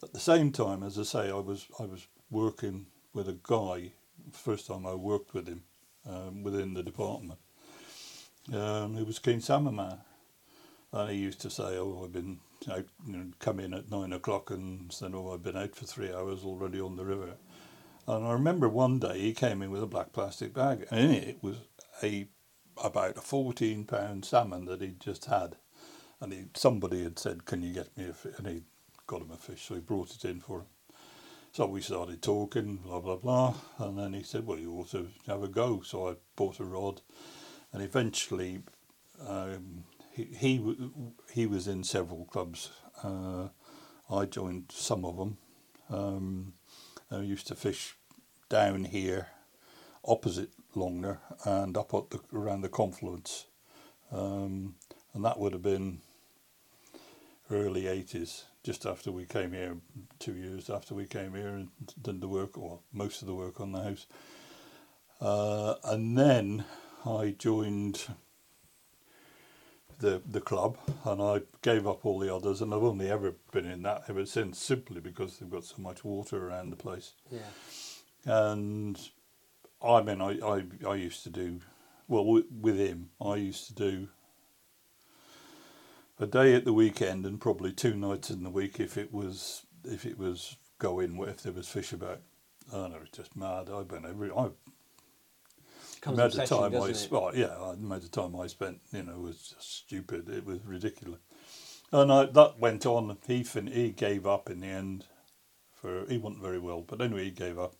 at 0.03 0.13
the 0.13 0.19
same 0.19 0.51
time, 0.51 0.83
as 0.83 0.97
I 0.97 1.03
say, 1.03 1.29
I 1.29 1.39
was 1.39 1.65
I 1.79 1.83
was 1.83 2.07
working 2.29 2.87
with 3.13 3.27
a 3.27 3.37
guy. 3.43 3.93
First 4.31 4.67
time 4.67 4.85
I 4.85 4.93
worked 4.93 5.33
with 5.33 5.47
him 5.47 5.63
um, 6.07 6.43
within 6.43 6.73
the 6.73 6.83
department. 6.83 7.39
Um, 8.53 8.95
he 8.95 9.03
was 9.03 9.19
keen 9.19 9.41
salmon 9.41 9.79
and 10.93 11.09
he 11.09 11.17
used 11.17 11.41
to 11.41 11.49
say, 11.49 11.77
"Oh, 11.77 12.01
I've 12.03 12.11
been 12.11 12.39
out, 12.69 12.85
you 13.05 13.13
know, 13.13 13.25
come 13.39 13.59
in 13.59 13.73
at 13.73 13.89
nine 13.89 14.13
o'clock 14.13 14.51
and 14.51 14.91
said, 14.91 15.13
oh, 15.15 15.33
I've 15.33 15.43
been 15.43 15.57
out 15.57 15.75
for 15.75 15.85
three 15.85 16.13
hours 16.13 16.43
already 16.43 16.79
on 16.79 16.95
the 16.95 17.05
river." 17.05 17.35
And 18.07 18.25
I 18.25 18.33
remember 18.33 18.67
one 18.67 18.99
day 18.99 19.19
he 19.19 19.33
came 19.33 19.61
in 19.61 19.71
with 19.71 19.83
a 19.83 19.87
black 19.87 20.11
plastic 20.11 20.53
bag, 20.53 20.87
and 20.91 20.99
in 20.99 21.11
it 21.11 21.37
was 21.41 21.57
a 22.03 22.27
about 22.83 23.17
a 23.17 23.21
fourteen 23.21 23.85
pound 23.85 24.25
salmon 24.25 24.65
that 24.65 24.81
he'd 24.81 24.99
just 24.99 25.25
had, 25.25 25.55
and 26.21 26.31
he 26.31 26.45
somebody 26.53 27.03
had 27.03 27.19
said, 27.19 27.45
"Can 27.45 27.61
you 27.63 27.73
get 27.73 27.95
me 27.97 28.05
a?" 28.05 28.13
Fi-? 28.13 28.29
And 28.37 28.47
he 28.47 28.63
got 29.07 29.21
him 29.21 29.31
a 29.31 29.37
fish, 29.37 29.63
so 29.67 29.75
he 29.75 29.81
brought 29.81 30.15
it 30.15 30.23
in 30.23 30.39
for 30.39 30.59
him. 30.59 30.67
So 31.51 31.65
we 31.65 31.81
started 31.81 32.21
talking, 32.21 32.77
blah 32.77 33.01
blah 33.01 33.17
blah, 33.17 33.55
and 33.79 33.97
then 33.97 34.13
he 34.13 34.23
said, 34.23 34.45
"Well, 34.45 34.59
you 34.59 34.71
ought 34.73 34.91
to 34.91 35.09
have 35.27 35.43
a 35.43 35.49
go." 35.49 35.81
So 35.81 36.09
I 36.09 36.15
bought 36.35 36.59
a 36.59 36.63
rod, 36.63 37.01
and 37.73 37.83
eventually, 37.83 38.61
um, 39.27 39.83
he 40.13 40.23
he 40.23 40.75
he 41.33 41.45
was 41.47 41.67
in 41.67 41.83
several 41.83 42.25
clubs. 42.25 42.71
Uh, 43.03 43.49
I 44.09 44.25
joined 44.25 44.71
some 44.71 45.03
of 45.03 45.17
them. 45.17 45.37
Um, 45.89 46.53
I 47.09 47.19
used 47.19 47.47
to 47.47 47.55
fish 47.55 47.95
down 48.47 48.85
here, 48.85 49.27
opposite 50.05 50.51
Longner, 50.75 51.19
and 51.45 51.75
up 51.75 51.93
at 51.93 52.09
the, 52.11 52.19
around 52.33 52.61
the 52.61 52.69
confluence, 52.69 53.47
um, 54.11 54.75
and 55.13 55.25
that 55.25 55.39
would 55.39 55.51
have 55.51 55.61
been 55.61 55.99
early 57.51 57.87
eighties, 57.87 58.45
just 58.63 58.85
after 58.85 59.11
we 59.11 59.25
came 59.25 59.51
here, 59.51 59.77
two 60.19 60.33
years 60.35 60.69
after 60.69 60.95
we 60.95 61.05
came 61.05 61.33
here 61.33 61.49
and 61.49 61.69
did 62.01 62.21
the 62.21 62.27
work, 62.27 62.57
or 62.57 62.79
most 62.93 63.21
of 63.21 63.27
the 63.27 63.35
work 63.35 63.59
on 63.59 63.71
the 63.71 63.81
house. 63.83 64.07
Uh, 65.19 65.75
and 65.83 66.17
then 66.17 66.65
I 67.05 67.35
joined 67.37 68.07
the 69.99 70.21
the 70.25 70.41
club, 70.41 70.77
and 71.05 71.21
I 71.21 71.41
gave 71.61 71.87
up 71.87 72.05
all 72.05 72.19
the 72.19 72.33
others, 72.33 72.61
and 72.61 72.73
I've 72.73 72.83
only 72.83 73.09
ever 73.09 73.35
been 73.51 73.65
in 73.65 73.83
that 73.83 74.03
ever 74.07 74.25
since, 74.25 74.57
simply 74.59 74.99
because 75.01 75.37
they've 75.37 75.49
got 75.49 75.65
so 75.65 75.75
much 75.79 76.03
water 76.03 76.47
around 76.47 76.71
the 76.71 76.75
place. 76.75 77.13
yeah. 77.29 77.39
And 78.25 78.99
I 79.83 80.01
mean, 80.03 80.21
I, 80.21 80.37
I, 80.45 80.63
I 80.87 80.95
used 80.95 81.23
to 81.23 81.29
do, 81.31 81.59
well, 82.07 82.23
w- 82.23 82.45
with 82.61 82.77
him, 82.77 83.09
I 83.19 83.35
used 83.37 83.65
to 83.67 83.73
do 83.73 84.09
a 86.21 86.27
day 86.27 86.53
at 86.53 86.65
the 86.65 86.73
weekend 86.73 87.25
and 87.25 87.41
probably 87.41 87.73
two 87.73 87.95
nights 87.95 88.29
in 88.29 88.43
the 88.43 88.49
week 88.49 88.79
if 88.79 88.97
it 88.97 89.11
was 89.11 89.65
if 89.83 90.05
it 90.05 90.17
was 90.17 90.55
going 90.77 91.19
if 91.27 91.41
there 91.43 91.51
was 91.51 91.67
fish 91.67 91.91
about. 91.91 92.21
I 92.71 92.77
don't 92.77 92.91
know, 92.91 92.99
it's 93.01 93.17
just 93.17 93.35
mad. 93.35 93.69
I 93.69 93.81
went 93.81 94.05
every. 94.05 94.31
I 94.31 94.49
the 96.03 96.11
amount 96.11 96.37
of 96.37 96.45
time 96.47 96.75
I 96.75 96.85
it? 96.87 96.95
spent, 96.95 97.35
yeah, 97.35 97.47
the 97.47 97.83
amount 97.83 98.03
of 98.03 98.11
time 98.11 98.35
I 98.35 98.47
spent, 98.47 98.81
you 98.91 99.03
know, 99.03 99.19
was 99.19 99.53
just 99.55 99.77
stupid. 99.77 100.29
It 100.29 100.45
was 100.45 100.59
ridiculous, 100.63 101.19
and 101.91 102.11
I, 102.11 102.25
that 102.25 102.59
went 102.59 102.85
on. 102.85 103.17
He 103.27 103.43
fin- 103.43 103.67
he 103.67 103.89
gave 103.89 104.25
up 104.25 104.49
in 104.49 104.61
the 104.61 104.67
end. 104.67 105.05
For 105.73 106.05
he 106.07 106.19
wasn't 106.19 106.43
very 106.43 106.59
well, 106.59 106.81
but 106.81 107.01
anyway, 107.01 107.25
he 107.25 107.31
gave 107.31 107.57
up. 107.57 107.73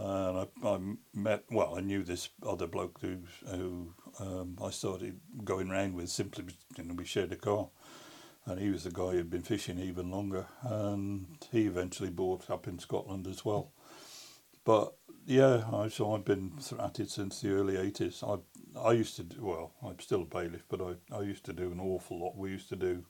And 0.00 0.38
I, 0.38 0.46
I 0.64 0.78
met 1.12 1.42
well, 1.50 1.74
I 1.76 1.80
knew 1.80 2.04
this 2.04 2.28
other 2.46 2.68
bloke 2.68 3.00
who 3.00 3.18
who 3.50 3.92
um, 4.20 4.56
I 4.62 4.70
started 4.70 5.18
going 5.44 5.70
round 5.70 5.94
with 5.94 6.08
simply, 6.08 6.44
you 6.76 6.84
know, 6.84 6.94
we 6.94 7.04
shared 7.04 7.32
a 7.32 7.36
car, 7.36 7.68
and 8.46 8.60
he 8.60 8.70
was 8.70 8.84
the 8.84 8.92
guy 8.92 9.10
who'd 9.10 9.28
been 9.30 9.42
fishing 9.42 9.80
even 9.80 10.10
longer, 10.10 10.46
and 10.62 11.26
he 11.50 11.66
eventually 11.66 12.10
bought 12.10 12.48
up 12.48 12.68
in 12.68 12.78
Scotland 12.78 13.26
as 13.26 13.44
well. 13.44 13.72
But 14.64 14.94
yeah, 15.26 15.64
I, 15.72 15.88
so 15.88 16.14
I've 16.14 16.24
been 16.24 16.52
at 16.78 17.00
it 17.00 17.10
since 17.10 17.40
the 17.40 17.50
early 17.50 17.76
eighties. 17.76 18.22
I 18.22 18.36
I 18.78 18.92
used 18.92 19.16
to 19.16 19.24
do, 19.24 19.36
well, 19.40 19.72
I'm 19.84 19.98
still 19.98 20.22
a 20.22 20.26
bailiff, 20.26 20.62
but 20.68 20.80
I, 20.80 21.16
I 21.16 21.22
used 21.22 21.44
to 21.46 21.52
do 21.52 21.72
an 21.72 21.80
awful 21.80 22.20
lot. 22.20 22.36
We 22.36 22.50
used 22.50 22.68
to 22.68 22.76
do. 22.76 23.04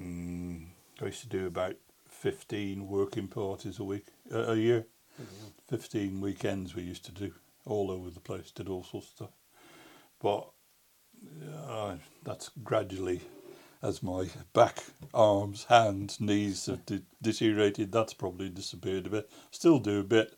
Mm, 0.00 0.66
I 1.02 1.06
used 1.06 1.22
to 1.22 1.28
do 1.28 1.46
about 1.48 1.74
fifteen 2.08 2.86
working 2.86 3.26
parties 3.26 3.80
a 3.80 3.84
week, 3.84 4.06
uh, 4.32 4.52
a 4.52 4.56
year. 4.56 4.86
Fifteen 5.68 6.20
weekends 6.20 6.74
we 6.74 6.82
used 6.82 7.04
to 7.06 7.12
do 7.12 7.32
all 7.66 7.90
over 7.90 8.10
the 8.10 8.20
place. 8.20 8.50
Did 8.50 8.68
all 8.68 8.84
sorts 8.84 9.08
of 9.08 9.16
stuff, 9.16 9.30
but 10.20 10.48
uh, 11.68 11.96
that's 12.24 12.50
gradually 12.64 13.22
as 13.82 14.02
my 14.02 14.28
back, 14.52 14.84
arms, 15.14 15.64
hands, 15.64 16.20
knees 16.20 16.66
have 16.66 16.84
de- 16.86 17.02
deteriorated. 17.22 17.92
That's 17.92 18.14
probably 18.14 18.48
disappeared 18.50 19.06
a 19.06 19.10
bit. 19.10 19.30
Still 19.50 19.78
do 19.78 20.00
a 20.00 20.04
bit. 20.04 20.34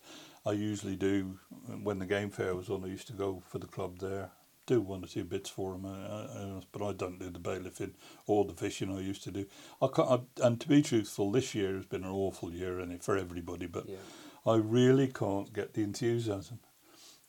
I 0.47 0.53
usually 0.53 0.97
do 0.97 1.39
when 1.83 1.99
the 1.99 2.07
game 2.07 2.31
fair 2.31 2.55
was 2.55 2.71
on. 2.71 2.85
I 2.85 2.89
used 2.89 3.07
to 3.09 3.13
go 3.13 3.43
for 3.49 3.59
the 3.59 3.67
club 3.67 3.99
there, 3.99 4.31
do 4.67 4.81
one 4.81 5.05
or 5.05 5.09
two 5.09 5.25
bits 5.25 5.51
for 5.51 5.73
them, 5.73 5.85
uh, 5.87 5.89
uh, 5.89 6.61
but 6.73 6.87
I 6.87 6.93
don't 6.93 7.19
do 7.19 7.31
the 7.31 7.39
bailiffing 7.41 7.93
or 8.27 8.45
the 8.45 8.55
fishing 8.55 8.97
I 8.97 9.01
used 9.01 9.25
to 9.25 9.31
do. 9.31 9.47
I 9.81 9.89
can't, 9.89 10.09
I, 10.41 10.47
and 10.47 10.61
to 10.61 10.69
be 10.69 10.83
truthful, 10.83 11.31
this 11.33 11.55
year 11.55 11.75
has 11.77 11.87
been 11.87 12.05
an 12.05 12.11
awful 12.11 12.53
year 12.53 12.81
and 12.81 13.03
for 13.03 13.17
everybody. 13.17 13.67
But 13.67 13.89
Yeah. 13.89 13.97
I 14.45 14.57
really 14.57 15.09
can't 15.09 15.53
get 15.53 15.75
the 15.75 15.83
enthusiasm. 15.83 16.59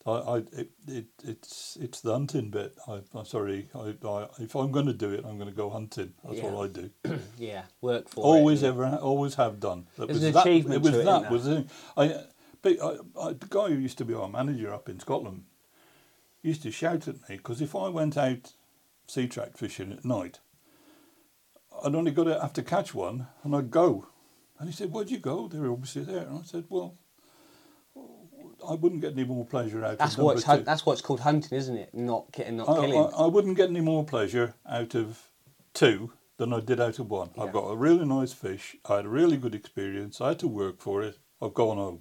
I, 0.06 0.10
I 0.10 0.36
it, 0.52 0.70
it 0.86 1.06
it's 1.22 1.78
it's 1.80 2.00
the 2.00 2.12
hunting 2.12 2.50
bit. 2.50 2.76
I, 2.86 3.00
I'm 3.14 3.24
sorry. 3.24 3.68
I, 3.74 3.94
I 4.06 4.26
if 4.38 4.54
I'm 4.54 4.70
going 4.70 4.86
to 4.86 4.92
do 4.92 5.10
it, 5.12 5.24
I'm 5.24 5.38
going 5.38 5.48
to 5.48 5.56
go 5.56 5.70
hunting. 5.70 6.12
That's 6.24 6.38
Yeah. 6.38 6.50
what 6.50 6.64
I 6.64 6.68
do. 6.68 6.90
yeah, 7.38 7.62
work 7.80 8.08
for 8.08 8.24
always 8.24 8.62
it. 8.62 8.66
ever 8.68 8.86
always 9.00 9.36
have 9.36 9.60
done. 9.60 9.86
That 9.96 10.08
There's 10.08 10.18
was 10.18 10.24
an 10.24 10.32
that, 10.34 10.46
achievement 10.46 10.74
It 10.76 10.82
was 10.82 10.92
to 10.92 11.00
it, 11.00 11.04
that 11.04 11.30
was 11.30 11.44
thing. 11.44 11.70
I, 11.96 12.24
but 12.60 12.82
I, 12.82 12.96
I, 13.20 13.32
the 13.32 13.46
guy 13.48 13.68
who 13.68 13.76
used 13.76 13.98
to 13.98 14.04
be 14.04 14.14
our 14.14 14.28
manager 14.28 14.72
up 14.74 14.88
in 14.88 15.00
Scotland 15.00 15.44
used 16.42 16.62
to 16.64 16.70
shout 16.70 17.08
at 17.08 17.26
me 17.28 17.36
because 17.36 17.62
if 17.62 17.74
I 17.74 17.88
went 17.88 18.18
out 18.18 18.52
sea 19.06 19.26
trout 19.28 19.56
fishing 19.56 19.92
at 19.92 20.04
night, 20.04 20.40
I'd 21.82 21.94
only 21.94 22.10
got 22.10 22.24
to 22.24 22.40
have 22.40 22.52
to 22.54 22.62
catch 22.62 22.94
one 22.94 23.28
and 23.42 23.54
I'd 23.56 23.70
go. 23.70 24.06
And 24.58 24.68
he 24.68 24.74
said, 24.74 24.92
"Where'd 24.92 25.10
you 25.10 25.18
go? 25.18 25.48
They 25.48 25.58
were 25.58 25.72
obviously 25.72 26.02
there." 26.04 26.26
And 26.26 26.40
I 26.40 26.42
said, 26.42 26.64
"Well." 26.68 26.96
I 28.70 28.74
wouldn't 28.74 29.00
get 29.00 29.12
any 29.12 29.24
more 29.24 29.44
pleasure 29.44 29.84
out 29.84 29.98
That's 29.98 30.16
of 30.16 30.24
what's 30.24 30.42
hun- 30.44 30.64
that's 30.64 30.84
what's 30.86 31.00
called 31.00 31.20
hunting, 31.20 31.56
isn't 31.56 31.76
it? 31.76 31.94
Not 31.94 32.32
getting, 32.32 32.56
not 32.56 32.68
I, 32.68 32.74
killing. 32.74 32.94
I, 32.94 33.24
I 33.24 33.26
wouldn't 33.26 33.56
get 33.56 33.70
any 33.70 33.80
more 33.80 34.04
pleasure 34.04 34.54
out 34.68 34.94
of 34.94 35.30
two 35.72 36.12
than 36.36 36.52
I 36.52 36.60
did 36.60 36.80
out 36.80 36.98
of 36.98 37.10
one. 37.10 37.30
Yeah. 37.36 37.44
I've 37.44 37.52
got 37.52 37.70
a 37.70 37.76
really 37.76 38.04
nice 38.04 38.32
fish. 38.32 38.76
I 38.88 38.96
had 38.96 39.04
a 39.06 39.10
really 39.10 39.36
good 39.36 39.54
experience. 39.54 40.20
I 40.20 40.28
had 40.28 40.38
to 40.40 40.48
work 40.48 40.80
for 40.80 41.02
it. 41.02 41.18
I've 41.40 41.54
gone 41.54 41.76
home. 41.76 42.00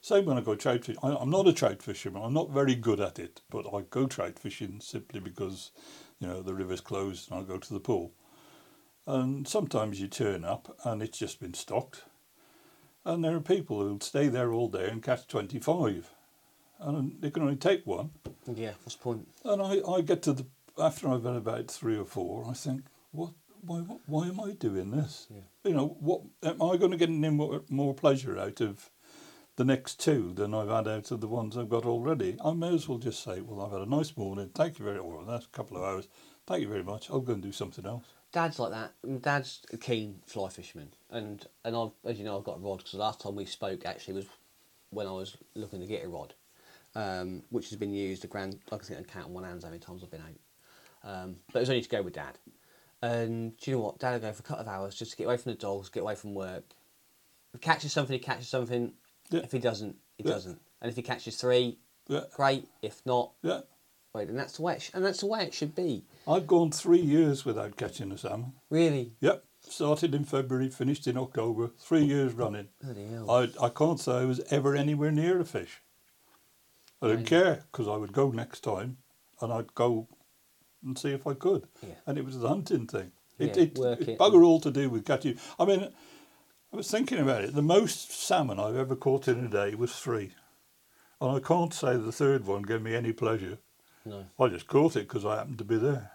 Same 0.00 0.24
when 0.24 0.36
I 0.36 0.40
go 0.40 0.56
trout 0.56 0.84
fishing. 0.84 0.98
I, 1.02 1.14
I'm 1.14 1.30
not 1.30 1.46
a 1.46 1.52
trout 1.52 1.82
fisherman. 1.82 2.22
I'm 2.22 2.34
not 2.34 2.50
very 2.50 2.74
good 2.74 3.00
at 3.00 3.18
it, 3.18 3.40
but 3.50 3.66
I 3.72 3.82
go 3.88 4.06
trout 4.06 4.38
fishing 4.38 4.80
simply 4.80 5.20
because, 5.20 5.70
you 6.18 6.26
know, 6.26 6.42
the 6.42 6.54
river's 6.54 6.80
closed 6.80 7.30
and 7.30 7.40
I 7.40 7.44
go 7.44 7.56
to 7.58 7.72
the 7.72 7.80
pool. 7.80 8.12
And 9.06 9.46
sometimes 9.46 10.00
you 10.00 10.08
turn 10.08 10.44
up 10.44 10.76
and 10.84 11.02
it's 11.02 11.18
just 11.18 11.40
been 11.40 11.54
stocked. 11.54 12.02
And 13.04 13.24
there 13.24 13.34
are 13.34 13.40
people 13.40 13.80
who'll 13.80 14.00
stay 14.00 14.28
there 14.28 14.52
all 14.52 14.68
day 14.68 14.88
and 14.88 15.02
catch 15.02 15.26
25. 15.26 16.10
And 16.80 17.20
they 17.20 17.30
can 17.30 17.42
only 17.42 17.56
take 17.56 17.86
one. 17.86 18.10
yeah, 18.52 18.72
what's 18.82 18.96
the 18.96 19.02
point? 19.02 19.28
And 19.44 19.62
I, 19.62 19.80
I 19.88 20.00
get 20.00 20.22
to 20.22 20.32
the 20.32 20.46
after 20.78 21.08
I've 21.08 21.24
had 21.24 21.36
about 21.36 21.70
three 21.70 21.96
or 21.96 22.04
four, 22.04 22.46
I 22.48 22.54
think, 22.54 22.84
what, 23.10 23.32
why, 23.60 23.78
what, 23.80 24.00
why 24.06 24.28
am 24.28 24.40
I 24.40 24.52
doing 24.52 24.90
this? 24.90 25.26
Yeah. 25.30 25.42
You 25.64 25.74
know, 25.74 25.96
what 26.00 26.22
am 26.42 26.62
I 26.62 26.76
going 26.76 26.92
to 26.92 26.96
get 26.96 27.08
any 27.08 27.30
more, 27.30 27.62
more 27.68 27.94
pleasure 27.94 28.38
out 28.38 28.60
of 28.60 28.90
the 29.56 29.64
next 29.64 30.00
two 30.00 30.32
than 30.34 30.54
I've 30.54 30.70
had 30.70 30.88
out 30.88 31.10
of 31.10 31.20
the 31.20 31.28
ones 31.28 31.56
I've 31.56 31.68
got 31.68 31.84
already? 31.84 32.36
I 32.44 32.52
may 32.52 32.74
as 32.74 32.88
well 32.88 32.98
just 32.98 33.22
say, 33.22 33.40
well, 33.40 33.64
I've 33.64 33.72
had 33.72 33.86
a 33.86 33.90
nice 33.90 34.16
morning. 34.16 34.50
Thank 34.54 34.78
you 34.78 34.84
very 34.84 35.00
well. 35.00 35.24
That's 35.26 35.46
a 35.46 35.50
couple 35.50 35.76
of 35.76 35.84
hours. 35.84 36.08
Thank 36.46 36.62
you 36.62 36.68
very 36.68 36.84
much. 36.84 37.10
I'll 37.10 37.20
go 37.20 37.34
and 37.34 37.42
do 37.42 37.52
something 37.52 37.86
else. 37.86 38.06
Dad's 38.32 38.58
like 38.58 38.70
that. 38.70 38.92
Dad's 39.22 39.60
a 39.72 39.76
keen 39.76 40.20
fly 40.26 40.48
fisherman, 40.48 40.88
and 41.10 41.46
and 41.64 41.76
I've, 41.76 41.90
as 42.04 42.18
you 42.18 42.24
know, 42.24 42.38
I've 42.38 42.44
got 42.44 42.56
a 42.56 42.60
rod 42.60 42.78
because 42.78 42.92
the 42.92 42.98
last 42.98 43.20
time 43.20 43.36
we 43.36 43.44
spoke 43.44 43.84
actually 43.84 44.14
was 44.14 44.26
when 44.90 45.06
I 45.06 45.12
was 45.12 45.36
looking 45.54 45.80
to 45.80 45.86
get 45.86 46.04
a 46.04 46.08
rod, 46.08 46.34
um, 46.94 47.42
which 47.50 47.68
has 47.68 47.78
been 47.78 47.92
used 47.92 48.24
a 48.24 48.28
grand. 48.28 48.58
Like 48.70 48.82
I 48.82 48.84
think 48.84 49.00
I 49.00 49.02
can 49.02 49.12
count 49.12 49.26
on 49.26 49.34
one 49.34 49.44
hand 49.44 49.62
how 49.62 49.68
many 49.68 49.80
times 49.80 50.02
I've 50.02 50.10
been 50.10 50.22
out. 50.22 51.10
Um, 51.10 51.36
but 51.52 51.58
it 51.58 51.62
was 51.62 51.70
only 51.70 51.82
to 51.82 51.88
go 51.88 52.00
with 52.02 52.14
Dad, 52.14 52.38
And 53.02 53.56
do 53.58 53.70
you 53.70 53.76
know 53.76 53.82
what? 53.82 53.98
Dad 53.98 54.12
will 54.12 54.20
go 54.28 54.32
for 54.32 54.40
a 54.40 54.44
couple 54.44 54.62
of 54.62 54.68
hours 54.68 54.94
just 54.94 55.10
to 55.10 55.16
get 55.16 55.24
away 55.24 55.36
from 55.36 55.52
the 55.52 55.58
dogs, 55.58 55.88
get 55.88 56.00
away 56.00 56.14
from 56.14 56.34
work. 56.34 56.64
If 57.52 57.60
he 57.60 57.64
catches 57.64 57.92
something, 57.92 58.14
he 58.14 58.20
catches 58.20 58.48
something. 58.48 58.92
Yeah. 59.30 59.40
If 59.40 59.52
he 59.52 59.58
doesn't, 59.58 59.96
he 60.16 60.24
Yeah. 60.24 60.32
doesn't. 60.32 60.60
And 60.80 60.90
if 60.90 60.96
he 60.96 61.02
catches 61.02 61.36
three, 61.36 61.78
Yeah, 62.08 62.24
great. 62.34 62.68
If 62.82 63.04
not, 63.04 63.32
yeah. 63.42 63.60
Wait. 64.14 64.28
And 64.28 64.38
that's 64.38 64.56
the 64.56 64.62
way. 64.62 64.74
It 64.74 64.82
sh- 64.82 64.90
and 64.94 65.04
that's 65.04 65.20
the 65.20 65.26
way 65.26 65.44
it 65.44 65.54
should 65.54 65.74
be. 65.74 66.04
I've 66.26 66.46
gone 66.46 66.70
three 66.70 67.00
years 67.00 67.44
without 67.44 67.76
catching 67.76 68.12
a 68.12 68.18
salmon. 68.18 68.52
Really. 68.70 69.12
Yep. 69.20 69.44
Started 69.68 70.14
in 70.14 70.24
February, 70.24 70.68
finished 70.68 71.06
in 71.06 71.16
October, 71.16 71.70
three 71.78 72.04
years 72.04 72.32
running. 72.32 72.68
Bloody 72.82 73.06
hell. 73.06 73.30
I, 73.30 73.48
I 73.60 73.68
can't 73.68 74.00
say 74.00 74.12
I 74.12 74.24
was 74.24 74.40
ever 74.50 74.74
anywhere 74.74 75.12
near 75.12 75.40
a 75.40 75.44
fish. 75.44 75.82
I 77.00 77.06
didn't 77.06 77.20
Right. 77.20 77.26
care 77.28 77.64
because 77.70 77.88
I 77.88 77.96
would 77.96 78.12
go 78.12 78.30
next 78.30 78.60
time 78.60 78.98
and 79.40 79.52
I'd 79.52 79.74
go 79.74 80.08
and 80.84 80.98
see 80.98 81.10
if 81.10 81.26
I 81.26 81.34
could. 81.34 81.68
Yeah. 81.82 81.94
And 82.06 82.18
it 82.18 82.24
was 82.24 82.38
the 82.38 82.48
hunting 82.48 82.86
thing. 82.86 83.12
It, 83.38 83.56
Yeah, 83.56 83.62
it, 83.64 83.78
work 83.78 84.00
it's 84.00 84.08
it. 84.10 84.18
bugger 84.18 84.44
all 84.44 84.60
to 84.60 84.70
do 84.70 84.90
with 84.90 85.04
catching. 85.04 85.38
I 85.58 85.64
mean, 85.64 85.88
I 86.72 86.76
was 86.76 86.90
thinking 86.90 87.18
about 87.18 87.44
it. 87.44 87.54
The 87.54 87.62
most 87.62 88.10
salmon 88.12 88.58
I've 88.58 88.76
ever 88.76 88.96
caught 88.96 89.28
in 89.28 89.44
a 89.44 89.48
day 89.48 89.74
was 89.74 89.92
three. 89.94 90.32
And 91.20 91.30
I 91.30 91.38
can't 91.40 91.72
say 91.72 91.96
the 91.96 92.10
third 92.12 92.46
one 92.46 92.62
gave 92.62 92.82
me 92.82 92.94
any 92.96 93.12
pleasure. 93.12 93.58
No. 94.04 94.26
I 94.38 94.48
just 94.48 94.66
caught 94.66 94.96
it 94.96 95.08
because 95.08 95.24
I 95.24 95.36
happened 95.36 95.58
to 95.58 95.64
be 95.64 95.76
there. 95.78 96.10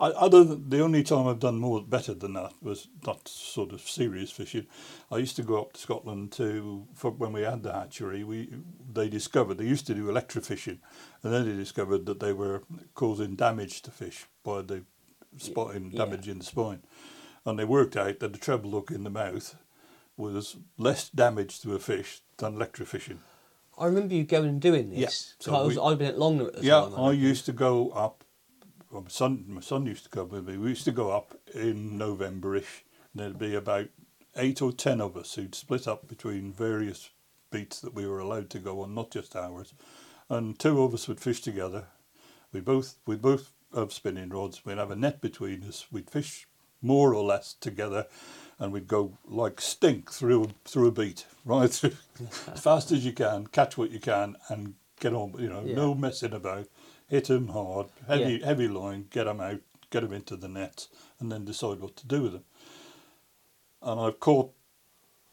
I, 0.00 0.06
other 0.08 0.42
than, 0.42 0.68
the 0.70 0.80
only 0.80 1.02
time 1.04 1.28
I've 1.28 1.38
done 1.38 1.58
more 1.58 1.80
better 1.82 2.12
than 2.14 2.32
that 2.32 2.52
was 2.60 2.88
not 3.06 3.28
sort 3.28 3.72
of 3.72 3.80
serious 3.82 4.30
fishing. 4.32 4.66
I 5.12 5.18
used 5.18 5.36
to 5.36 5.42
go 5.44 5.60
up 5.60 5.74
to 5.74 5.80
Scotland 5.80 6.32
to 6.32 6.86
for 6.94 7.10
when 7.12 7.32
we 7.32 7.42
had 7.42 7.62
the 7.62 7.72
hatchery. 7.72 8.24
We 8.24 8.50
they 8.92 9.08
discovered 9.08 9.58
they 9.58 9.64
used 9.66 9.86
to 9.88 9.94
do 9.94 10.06
electrofishing, 10.06 10.78
and 11.22 11.32
then 11.32 11.48
they 11.48 11.54
discovered 11.56 12.06
that 12.06 12.20
they 12.20 12.32
were 12.32 12.62
causing 12.94 13.36
damage 13.36 13.82
to 13.82 13.90
fish 13.90 14.26
by 14.42 14.62
the 14.62 14.84
spotting 15.36 15.90
Yeah. 15.92 16.04
damage 16.04 16.28
in 16.28 16.38
the 16.38 16.44
spine, 16.44 16.82
and 17.44 17.58
they 17.58 17.64
worked 17.64 17.96
out 17.96 18.18
that 18.20 18.32
the 18.32 18.38
treble 18.38 18.70
hook 18.72 18.90
in 18.90 19.04
the 19.04 19.10
mouth 19.10 19.56
was 20.16 20.56
less 20.78 21.08
damage 21.10 21.60
to 21.60 21.74
a 21.74 21.78
fish 21.78 22.22
than 22.38 22.56
electrofishing. 22.56 23.18
I 23.78 23.86
remember 23.86 24.14
you 24.14 24.24
going 24.24 24.48
and 24.48 24.60
doing 24.60 24.90
Yeah, 24.92 25.06
this. 25.06 25.34
so 25.38 25.50
So 25.52 25.56
I 25.56 25.62
was, 25.62 25.76
we- 25.76 25.82
I'd 25.82 25.98
been 25.98 26.08
at 26.08 26.16
Longner 26.18 26.48
at 26.48 26.54
the 26.56 26.62
Yeah, 26.64 26.80
time. 26.82 26.94
I 27.00 27.12
used 27.12 27.46
to 27.46 27.52
go 27.52 27.90
up. 27.90 28.24
Well, 28.90 29.02
my 29.02 29.08
son, 29.08 29.44
my 29.48 29.60
son 29.62 29.86
used 29.86 30.04
to 30.04 30.10
come 30.10 30.28
with 30.28 30.46
me. 30.46 30.58
We 30.58 30.68
used 30.70 30.84
to 30.84 30.92
go 30.92 31.10
up 31.10 31.34
in 31.54 31.98
Novemberish. 31.98 32.82
There'd 33.14 33.38
be 33.38 33.54
about 33.54 33.88
eight 34.36 34.60
or 34.60 34.72
ten 34.72 35.00
of 35.00 35.16
us 35.16 35.34
who'd 35.34 35.54
split 35.54 35.88
up 35.88 36.08
between 36.08 36.52
various 36.52 37.10
beats 37.50 37.80
that 37.80 37.94
we 37.94 38.06
were 38.06 38.18
allowed 38.18 38.50
to 38.50 38.58
go 38.58 38.82
on, 38.82 38.94
not 38.94 39.10
just 39.10 39.34
ours. 39.34 39.72
And 40.28 40.58
two 40.58 40.82
of 40.82 40.92
us 40.94 41.08
would 41.08 41.20
fish 41.20 41.40
together. 41.40 41.86
We 42.52 42.60
both 42.60 42.96
we 43.06 43.16
both 43.16 43.52
have 43.74 43.92
spinning 43.92 44.28
rods. 44.28 44.64
We'd 44.64 44.76
have 44.78 44.90
a 44.90 44.96
net 44.96 45.22
between 45.22 45.64
us. 45.64 45.86
We'd 45.90 46.10
fish 46.10 46.46
more 46.82 47.14
or 47.14 47.22
less 47.24 47.54
together, 47.54 48.06
and 48.62 48.72
we'd 48.72 48.86
go 48.86 49.18
like 49.26 49.60
stink 49.60 50.10
through 50.12 50.50
through 50.64 50.86
a 50.86 50.92
beat, 50.92 51.26
right 51.44 51.68
through 51.68 51.92
as 52.52 52.60
fast 52.60 52.92
as 52.92 53.04
you 53.04 53.12
can, 53.12 53.48
catch 53.48 53.76
what 53.76 53.90
you 53.90 53.98
can, 53.98 54.36
and 54.48 54.74
get 55.00 55.12
on. 55.12 55.34
You 55.38 55.48
know, 55.48 55.62
Yeah. 55.64 55.74
no 55.74 55.94
messing 55.94 56.32
about. 56.32 56.68
Hit 57.08 57.24
them 57.26 57.48
hard, 57.48 57.88
heavy 58.06 58.34
Yeah. 58.34 58.46
heavy 58.46 58.68
line, 58.68 59.08
get 59.10 59.24
them 59.24 59.40
out, 59.40 59.60
get 59.90 60.00
them 60.02 60.12
into 60.12 60.36
the 60.36 60.48
net, 60.48 60.86
and 61.18 61.30
then 61.32 61.44
decide 61.44 61.80
what 61.80 61.96
to 61.96 62.06
do 62.06 62.22
with 62.22 62.32
them. 62.32 62.44
And 63.82 64.00
I've 64.00 64.20
caught 64.20 64.52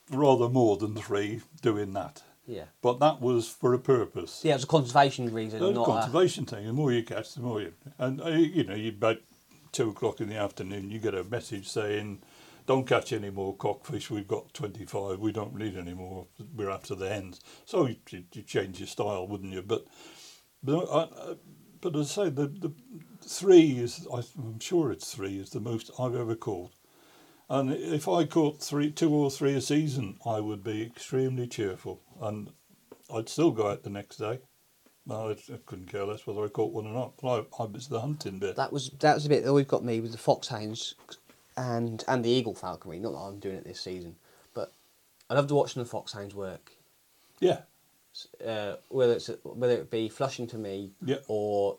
rather 0.10 0.50
more 0.50 0.76
than 0.78 0.96
three 0.96 1.42
doing 1.62 1.94
that, 1.94 2.24
Yeah. 2.48 2.66
but 2.82 3.00
that 3.00 3.22
was 3.22 3.48
for 3.48 3.76
a 3.76 3.80
purpose. 3.80 4.42
Yeah, 4.44 4.54
it 4.54 4.56
was 4.56 4.64
a 4.64 4.68
conservation 4.68 5.32
reason, 5.32 5.62
It 5.64 5.70
a 5.70 5.72
not 5.72 5.84
a, 5.84 5.86
conservation 5.86 6.46
thing. 6.46 6.66
The 6.66 6.74
more 6.74 6.92
you 6.92 7.04
catch, 7.04 7.36
the 7.36 7.42
more 7.42 7.62
you. 7.62 7.74
And 8.00 8.20
uh, 8.22 8.30
you 8.30 8.64
know, 8.64 8.74
you 8.74 8.90
about 8.90 9.18
two 9.72 9.90
o'clock 9.92 10.20
in 10.20 10.30
the 10.30 10.36
afternoon, 10.36 10.90
you 10.90 10.98
get 10.98 11.14
a 11.14 11.24
message 11.24 11.70
saying, 11.70 12.24
"Don't 12.70 12.86
catch 12.86 13.14
any 13.14 13.32
more 13.32 13.56
cockfish. 13.56 14.12
We've 14.12 14.28
got 14.28 14.54
twenty-five. 14.54 15.18
We 15.18 15.32
don't 15.32 15.56
need 15.56 15.76
any 15.76 15.96
more. 15.96 16.28
We're 16.56 16.70
after 16.70 16.94
the 16.94 17.10
hens." 17.10 17.40
So 17.66 17.88
you, 17.88 17.96
you, 18.12 18.44
change 18.44 18.78
your 18.78 18.86
style, 18.86 19.28
wouldn't 19.28 19.54
you? 19.54 19.64
But 19.64 19.88
but 20.62 20.88
I, 20.88 21.34
but 21.82 21.96
as 21.96 22.16
I 22.16 22.26
say, 22.26 22.30
the 22.30 22.46
the 22.46 22.72
three 23.26 23.80
is. 23.80 24.08
I'm 24.14 24.60
sure 24.60 24.92
it's 24.92 25.12
three 25.12 25.40
is 25.40 25.50
the 25.50 25.60
most 25.60 25.90
I've 25.98 26.14
ever 26.14 26.36
caught. 26.36 26.70
And 27.50 27.72
if 27.72 28.08
I 28.08 28.26
caught 28.26 28.62
three, 28.62 28.92
two 28.92 29.12
or 29.12 29.32
three 29.32 29.56
a 29.56 29.62
season, 29.62 30.20
I 30.24 30.40
would 30.40 30.64
be 30.64 30.84
extremely 30.84 31.48
cheerful, 31.48 32.04
and 32.22 32.52
I'd 33.12 33.30
still 33.30 33.50
go 33.50 33.72
out 33.72 33.82
the 33.82 33.90
next 33.90 34.18
day. 34.18 34.42
I, 35.10 35.36
couldn't 35.66 35.92
care 35.92 36.06
less 36.06 36.28
whether 36.28 36.46
I 36.46 36.50
caught 36.50 36.72
one 36.72 36.86
or 36.86 36.94
not. 36.94 37.14
I, 37.24 37.64
I 37.64 37.66
was 37.66 37.88
the 37.88 38.00
hunting 38.00 38.38
bit. 38.38 38.58
that 38.58 38.72
was 38.72 38.92
that 39.00 39.16
was 39.16 39.26
a 39.26 39.30
bit 39.30 39.42
that 39.42 39.50
always 39.50 39.66
got 39.66 39.84
me 39.84 40.00
with 40.02 40.12
the 40.12 40.20
foxhounds 40.20 40.94
and 41.60 42.04
and 42.08 42.24
the 42.24 42.30
eagle 42.30 42.56
falconry. 42.56 43.00
Not 43.00 43.12
that 43.12 43.20
I'm 43.20 43.40
doing 43.40 43.56
it 43.58 43.66
this 43.66 43.82
season, 43.82 44.16
but 44.54 44.72
I 45.30 45.34
loved 45.36 45.52
watching 45.52 45.84
the 45.84 45.90
foxhounds 45.90 46.34
work. 46.34 46.72
yeah, 47.40 47.62
Uh, 48.46 48.76
whether 48.90 49.14
it's 49.14 49.30
whether 49.44 49.74
it 49.74 49.92
be 49.92 50.10
flushing 50.10 50.48
to 50.48 50.58
me 50.58 50.92
Yeah. 51.06 51.18
or 51.28 51.78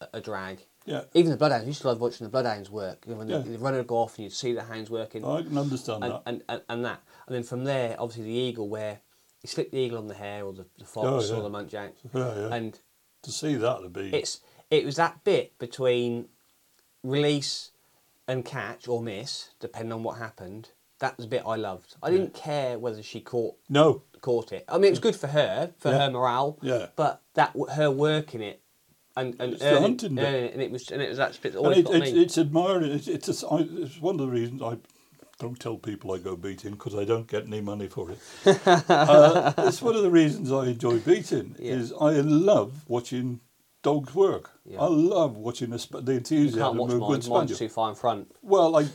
a, 0.00 0.06
a 0.18 0.20
drag. 0.20 0.66
yeah. 0.86 1.04
Even 1.14 1.30
the 1.30 1.36
bloodhounds, 1.36 1.64
I 1.64 1.68
used 1.68 1.82
to 1.82 1.88
love 1.88 2.00
watching 2.00 2.24
the 2.26 2.30
bloodhounds 2.30 2.70
work. 2.70 3.04
When 3.06 3.28
Yeah. 3.28 3.38
they, 3.38 3.56
run 3.56 3.74
would 3.74 3.86
go 3.86 3.98
off 3.98 4.16
and 4.16 4.24
you'd 4.24 4.32
see 4.32 4.52
the 4.52 4.62
hounds 4.64 4.90
working. 4.90 5.24
I 5.24 5.42
can 5.42 5.56
understand 5.58 6.04
and, 6.04 6.12
that. 6.12 6.22
and, 6.26 6.42
and, 6.48 6.62
and 6.68 6.84
that. 6.84 7.00
And 7.26 7.34
then 7.36 7.42
from 7.42 7.64
there, 7.64 7.96
obviously 7.98 8.24
the 8.24 8.38
eagle, 8.48 8.68
where 8.68 9.00
you 9.42 9.48
slip 9.48 9.70
the 9.70 9.78
eagle 9.78 9.98
on 9.98 10.06
the 10.08 10.14
hare 10.14 10.44
or 10.44 10.52
the, 10.52 10.66
the 10.78 10.84
fox 10.84 11.06
Oh, 11.08 11.20
yeah. 11.34 11.40
or 11.40 11.42
the 11.48 11.50
muntjac, 11.56 11.92
Yeah, 12.14 12.34
yeah. 12.34 12.54
and 12.54 12.78
to 13.22 13.30
see 13.32 13.54
that 13.56 13.80
would 13.82 13.92
be. 13.92 14.14
it's 14.14 14.40
it 14.70 14.84
was 14.84 14.96
that 14.96 15.22
bit 15.24 15.58
between 15.58 16.28
release 17.02 17.71
and 18.32 18.44
catch 18.44 18.88
or 18.88 19.02
miss, 19.02 19.50
depending 19.60 19.92
on 19.92 20.02
what 20.02 20.18
happened. 20.18 20.70
That 21.00 21.16
was 21.16 21.26
the 21.26 21.30
bit 21.30 21.42
I 21.46 21.56
loved. 21.56 21.96
I 22.02 22.10
didn't 22.10 22.32
care 22.32 22.78
whether 22.78 23.02
she 23.02 23.20
caught 23.20 23.56
no, 23.68 24.02
caught 24.20 24.52
it. 24.52 24.64
I 24.68 24.76
mean, 24.76 24.84
it 24.86 24.90
was 24.90 24.98
good 25.00 25.16
for 25.16 25.26
her, 25.26 25.72
for 25.78 25.90
Yeah. 25.90 25.98
her 25.98 26.10
morale. 26.10 26.58
Yeah. 26.62 26.86
But 26.96 27.22
that 27.34 27.54
her 27.74 27.90
working 27.90 28.40
it 28.40 28.62
and 29.16 29.36
and 29.40 29.52
It's 29.52 29.62
the 29.62 29.70
earning, 29.70 29.82
hunting 29.82 30.14
bit. 30.14 30.24
earning 30.24 30.44
it, 30.44 30.52
and 30.54 30.62
it 30.62 30.70
was 30.70 30.90
and 30.90 31.02
it 31.02 31.08
was 31.08 31.18
that 31.18 31.38
bit 31.42 31.52
that 31.52 31.60
and 31.60 31.76
it, 31.76 31.84
got 31.84 31.94
it's, 31.96 32.12
me. 32.12 32.22
it's 32.22 32.38
admiring. 32.38 32.92
It's, 32.92 33.08
it's, 33.08 33.42
a, 33.42 33.46
I, 33.48 33.66
it's 33.68 34.00
one 34.00 34.14
of 34.14 34.26
the 34.26 34.32
reasons 34.32 34.62
I 34.62 34.76
don't 35.40 35.58
tell 35.58 35.76
people 35.76 36.12
I 36.12 36.18
go 36.18 36.36
beating 36.36 36.72
because 36.72 36.94
I 36.94 37.04
don't 37.04 37.26
get 37.26 37.46
any 37.46 37.60
money 37.60 37.88
for 37.88 38.12
it. 38.12 38.18
uh, 38.66 39.52
it's 39.58 39.82
one 39.82 39.96
of 39.96 40.02
the 40.02 40.10
reasons 40.10 40.52
I 40.52 40.66
enjoy 40.68 40.98
beating. 41.00 41.56
Is 41.58 41.92
I 42.00 42.12
love 42.20 42.84
watching 42.88 43.40
dogs 43.82 44.14
work. 44.14 44.50
Yeah. 44.64 44.80
I 44.80 44.86
love 44.86 45.36
watching 45.36 45.70
the, 45.70 45.78
sp- 45.80 46.02
the 46.04 46.12
you 46.12 46.18
enthusiasm 46.18 46.60
can't 46.60 46.76
watch 46.76 46.90
of 46.90 46.96
a 46.96 47.00
mine. 47.00 47.10
good 47.10 47.28
Mine's 47.28 47.58
too 47.58 47.68
far 47.68 47.90
in 47.90 47.94
front. 47.96 48.32
Well, 48.42 48.76
I, 48.76 48.88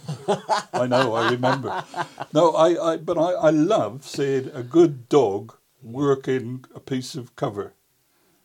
I 0.74 0.88
know, 0.88 1.14
I 1.14 1.32
remember. 1.32 1.84
No, 2.34 2.52
I, 2.52 2.94
I 2.94 2.98
but 2.98 3.18
I, 3.18 3.32
I 3.34 3.50
love 3.52 4.04
seeing 4.06 4.50
a 4.54 4.64
good 4.64 5.10
dog 5.10 5.56
working 5.82 6.66
a 6.76 6.80
piece 6.80 7.16
of 7.16 7.36
cover, 7.36 7.74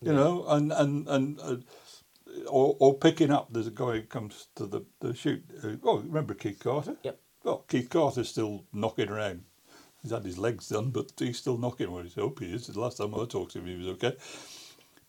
you 0.01 0.13
know, 0.13 0.45
and 0.47 0.71
and 0.71 1.07
and. 1.07 1.39
Uh, 1.39 1.57
or, 2.47 2.75
or 2.79 2.97
picking 2.97 3.31
up. 3.31 3.49
There's 3.51 3.67
a 3.67 3.71
guy 3.71 3.93
who 3.93 4.01
comes 4.03 4.47
to 4.55 4.65
the, 4.65 4.81
the 4.99 5.13
shoot. 5.13 5.43
Uh, 5.63 5.75
oh, 5.83 5.99
remember 5.99 6.33
Keith 6.33 6.59
Carter? 6.59 6.95
Yep. 7.03 7.19
Well, 7.43 7.65
Keith 7.67 7.89
Carter's 7.89 8.29
still 8.29 8.65
knocking 8.73 9.09
around. 9.09 9.43
He's 10.01 10.11
had 10.11 10.25
his 10.25 10.37
legs 10.37 10.69
done, 10.69 10.91
but 10.91 11.11
he's 11.17 11.37
still 11.37 11.57
knocking. 11.57 11.91
Well, 11.91 12.03
I 12.05 12.19
hope 12.19 12.39
he 12.39 12.53
is. 12.53 12.67
The 12.67 12.79
last 12.79 12.97
time 12.97 13.13
I 13.15 13.25
talked 13.25 13.53
to 13.53 13.59
him, 13.59 13.67
he 13.67 13.77
was 13.77 13.87
okay. 13.95 14.17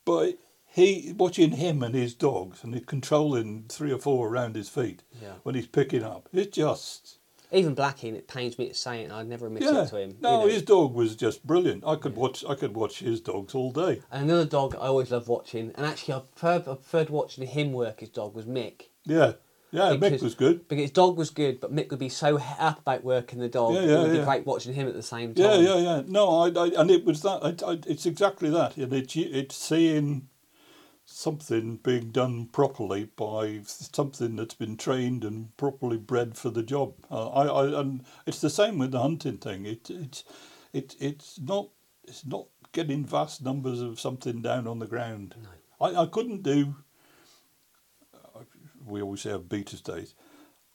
But 0.04 0.38
he 0.74 1.14
watching 1.16 1.52
him 1.52 1.84
and 1.84 1.94
his 1.94 2.14
dogs, 2.14 2.64
and 2.64 2.74
he's 2.74 2.84
controlling 2.84 3.64
three 3.68 3.92
or 3.92 3.98
four 3.98 4.28
around 4.28 4.56
his 4.56 4.68
feet 4.68 5.04
Yeah. 5.22 5.34
when 5.44 5.54
he's 5.54 5.68
picking 5.68 6.02
up. 6.02 6.28
It's 6.32 6.56
just 6.56 7.18
Even 7.52 7.76
Blackie, 7.76 8.08
and 8.08 8.16
it 8.16 8.26
pains 8.26 8.58
me 8.58 8.66
to 8.66 8.74
say 8.74 9.02
it, 9.02 9.12
I'd 9.12 9.28
never 9.28 9.46
admit 9.46 9.62
yeah. 9.62 9.84
it 9.84 9.88
to 9.90 9.96
him. 9.98 10.16
No, 10.20 10.40
you 10.40 10.46
know. 10.48 10.52
his 10.52 10.62
dog 10.62 10.92
was 10.92 11.14
just 11.14 11.46
brilliant. 11.46 11.84
I 11.86 11.94
could 11.94 12.16
watch. 12.16 12.44
I 12.48 12.56
could 12.56 12.74
watch 12.74 12.98
his 12.98 13.20
dogs 13.20 13.54
all 13.54 13.70
day. 13.70 14.02
And 14.10 14.24
another 14.24 14.46
dog 14.46 14.74
I 14.74 14.86
always 14.88 15.12
loved 15.12 15.28
watching, 15.28 15.70
and 15.76 15.86
actually 15.86 16.14
I 16.14 16.18
preferred, 16.18 16.62
I 16.62 16.74
preferred 16.74 17.10
watching 17.10 17.46
him 17.46 17.72
work 17.72 18.00
his 18.00 18.08
dog 18.08 18.34
was 18.34 18.46
Mick. 18.46 18.86
Yeah, 19.04 19.34
yeah. 19.70 19.92
Mick 19.92 20.22
was 20.22 20.34
good. 20.34 20.66
Because 20.66 20.82
his 20.82 20.90
dog 20.90 21.16
was 21.16 21.30
good, 21.30 21.60
but 21.60 21.72
Mick 21.72 21.90
would 21.90 22.00
be 22.00 22.08
so 22.08 22.40
up 22.58 22.80
about 22.80 23.04
working 23.04 23.38
the 23.38 23.48
dog. 23.48 23.74
Yeah, 23.74 23.80
it 23.80 23.88
yeah, 23.88 24.02
would 24.02 24.10
be 24.10 24.18
yeah. 24.18 24.24
great 24.24 24.44
watching 24.44 24.74
him 24.74 24.88
at 24.88 24.94
the 24.94 25.02
same 25.04 25.34
time. 25.34 25.44
Yeah, 25.44 25.74
yeah, 25.74 25.76
yeah. 25.76 26.02
No, 26.08 26.40
I, 26.40 26.48
I 26.48 26.70
and 26.80 26.90
it 26.90 27.04
was 27.04 27.22
that. 27.22 27.44
I, 27.44 27.70
I, 27.70 27.78
it's 27.86 28.06
exactly 28.06 28.50
that. 28.50 28.76
And 28.76 28.92
it's 28.92 29.14
it's 29.14 29.54
seeing 29.54 30.28
something 31.14 31.76
being 31.76 32.10
done 32.10 32.46
properly 32.46 33.04
by 33.16 33.60
something 33.64 34.34
that's 34.34 34.54
been 34.54 34.76
trained 34.76 35.24
and 35.24 35.56
properly 35.56 35.96
bred 35.96 36.36
for 36.36 36.50
the 36.50 36.62
job. 36.62 36.94
Uh, 37.10 37.28
I, 37.28 37.46
I 37.46 37.80
and 37.80 38.04
it's 38.26 38.40
the 38.40 38.50
same 38.50 38.78
with 38.78 38.90
the 38.90 39.00
hunting 39.00 39.38
thing. 39.38 39.64
It 39.64 39.88
it's 39.88 40.24
it 40.72 40.96
it's 40.98 41.38
not 41.38 41.68
it's 42.02 42.26
not 42.26 42.46
getting 42.72 43.04
vast 43.04 43.42
numbers 43.42 43.80
of 43.80 44.00
something 44.00 44.42
down 44.42 44.66
on 44.66 44.80
the 44.80 44.86
ground. 44.86 45.36
I, 45.80 46.02
I 46.02 46.06
couldn't 46.06 46.42
do. 46.42 46.74
We 48.84 49.00
always 49.00 49.22
say 49.22 49.30
have 49.30 49.48
beta 49.48 49.80
days. 49.82 50.14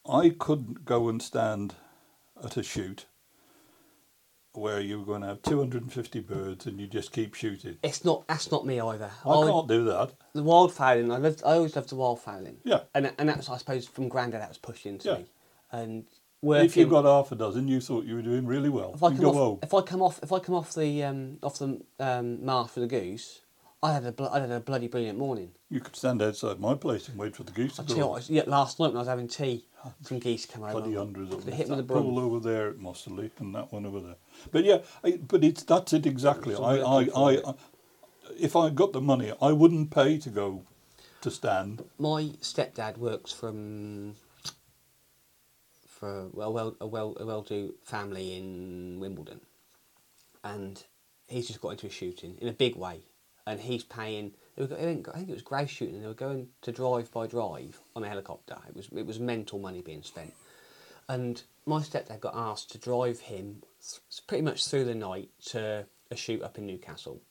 I 0.09 0.29
couldn't 0.29 0.85
go 0.85 1.09
and 1.09 1.21
stand 1.21 1.75
at 2.43 2.57
a 2.57 2.63
shoot 2.63 3.05
where 4.59 4.79
you 4.79 4.99
were 4.99 5.05
going 5.05 5.21
to 5.21 5.27
have 5.27 5.41
250 5.41 6.19
birds 6.21 6.65
and 6.65 6.79
you 6.79 6.87
just 6.87 7.11
keep 7.11 7.33
shooting. 7.33 7.77
It's 7.83 8.03
not. 8.05 8.27
That's 8.27 8.51
not 8.51 8.65
me 8.65 8.79
either. 8.79 9.11
I 9.25 9.33
can't 9.45 9.67
do 9.67 9.85
that. 9.85 10.11
The 10.33 10.43
wild 10.43 10.73
fowling. 10.73 11.11
I 11.11 11.17
loved. 11.17 11.41
I 11.45 11.53
always 11.53 11.75
loved 11.75 11.89
the 11.89 11.95
wild 11.95 12.19
fowling. 12.19 12.57
Yeah. 12.63 12.81
And 12.93 13.11
and 13.17 13.29
that's 13.29 13.49
I 13.49 13.57
suppose 13.57 13.87
from 13.87 14.07
Grandad 14.09 14.41
that 14.41 14.49
was 14.49 14.57
pushed 14.57 14.85
into 14.85 15.07
Yeah. 15.09 15.17
me. 15.17 15.25
And 15.71 16.05
working. 16.41 16.65
If 16.65 16.77
you 16.77 16.87
got 16.87 17.05
half 17.05 17.31
a 17.31 17.35
dozen, 17.35 17.67
you 17.67 17.79
thought 17.81 18.05
you 18.05 18.15
were 18.15 18.21
doing 18.21 18.45
really 18.45 18.69
well. 18.69 18.93
if 18.95 19.03
I 19.03 19.09
you 19.09 19.17
come 19.17 19.25
off, 19.27 19.35
home. 19.35 19.59
if 19.63 19.73
I 19.73 19.81
come 19.81 20.01
off, 20.01 20.19
if 20.23 20.31
I 20.31 20.39
come 20.39 20.55
off 20.55 20.73
the 20.73 21.03
um, 21.03 21.37
off 21.43 21.59
the 21.59 21.81
um, 21.99 22.45
mast 22.45 22.73
for 22.73 22.79
the 22.79 22.87
goose, 22.87 23.41
I 23.81 23.93
had 23.93 24.05
a 24.05 24.11
bl- 24.11 24.25
I 24.25 24.39
had 24.41 24.51
a 24.51 24.59
bloody 24.59 24.87
brilliant 24.87 25.17
morning. 25.17 25.51
You 25.69 25.79
could 25.79 25.95
stand 25.95 26.21
outside 26.21 26.59
my 26.59 26.75
place 26.75 27.07
and 27.07 27.17
wait 27.17 27.35
for 27.35 27.43
the 27.43 27.51
goose 27.53 27.77
to 27.77 27.81
I 27.83 27.85
tell 27.85 27.95
you 27.95 28.01
go. 28.03 28.07
what, 28.09 28.29
yeah, 28.29 28.43
last 28.45 28.79
night 28.79 28.87
when 28.87 28.97
I 28.97 28.99
was 28.99 29.07
having 29.07 29.27
tea, 29.29 29.65
some 30.01 30.19
geese 30.19 30.45
come 30.45 30.63
over. 30.63 30.73
Bloody 30.73 30.95
hundreds 30.95 31.33
of 31.33 31.45
They 31.45 31.51
them. 31.51 31.57
hit 31.57 31.67
me 31.67 31.71
with 31.71 31.79
a 31.79 31.83
That 31.83 31.87
broom. 31.87 32.03
pool 32.03 32.19
over 32.19 32.39
there 32.39 32.69
at 32.69 32.77
Mossley 32.77 33.31
and 33.39 33.55
that 33.55 33.71
one 33.71 33.85
over 33.85 34.01
there. 34.01 34.15
But 34.51 34.65
yeah, 34.65 34.79
I, 35.03 35.11
but 35.25 35.43
it's 35.45 35.63
that's 35.63 35.93
it 35.93 36.05
exactly. 36.05 36.55
So 36.55 36.63
I, 36.63 36.77
I, 37.05 37.37
I, 37.37 37.53
if 38.37 38.55
I 38.57 38.69
got 38.69 38.91
the 38.91 39.01
money, 39.01 39.31
I 39.41 39.53
wouldn't 39.53 39.91
pay 39.91 40.17
to 40.17 40.29
go 40.29 40.63
to 41.21 41.31
stand. 41.31 41.83
My 41.97 42.23
stepdad 42.41 42.97
works 42.97 43.31
from 43.31 44.15
for 45.87 46.27
well, 46.33 46.51
well 46.51 46.75
a 46.81 46.87
well 46.87 47.15
a 47.19 47.25
well-to 47.25 47.75
family 47.85 48.35
in 48.35 48.99
Wimbledon, 48.99 49.39
and 50.43 50.83
he's 51.27 51.47
just 51.47 51.61
got 51.61 51.69
into 51.69 51.87
a 51.87 51.89
shooting 51.89 52.37
in 52.41 52.47
a 52.47 52.53
big 52.53 52.75
way, 52.75 53.01
and 53.49 53.59
he's 53.59 53.83
paying. 53.83 54.31
They 54.55 54.65
were, 54.65 54.75
I 54.75 54.79
think 54.83 55.07
it 55.29 55.33
was 55.33 55.41
grouse 55.41 55.69
shooting. 55.69 55.95
and 55.95 56.03
They 56.03 56.07
were 56.07 56.13
going 56.13 56.49
to 56.61 56.71
drive 56.71 57.11
by 57.11 57.27
drive 57.27 57.79
on 57.95 58.03
a 58.03 58.09
helicopter. 58.09 58.57
It 58.67 58.75
was 58.75 58.89
it 58.95 59.05
was 59.05 59.19
mental 59.19 59.59
money 59.59 59.81
being 59.81 60.03
spent, 60.03 60.33
and 61.07 61.41
my 61.65 61.79
stepdad 61.81 62.19
got 62.21 62.35
asked 62.35 62.71
to 62.71 62.77
drive 62.77 63.19
him 63.21 63.63
th- 63.81 64.01
pretty 64.27 64.43
much 64.43 64.67
through 64.67 64.85
the 64.85 64.95
night 64.95 65.29
to 65.47 65.85
a 66.11 66.15
shoot 66.15 66.41
up 66.41 66.57
in 66.57 66.65
Newcastle. 66.65 67.21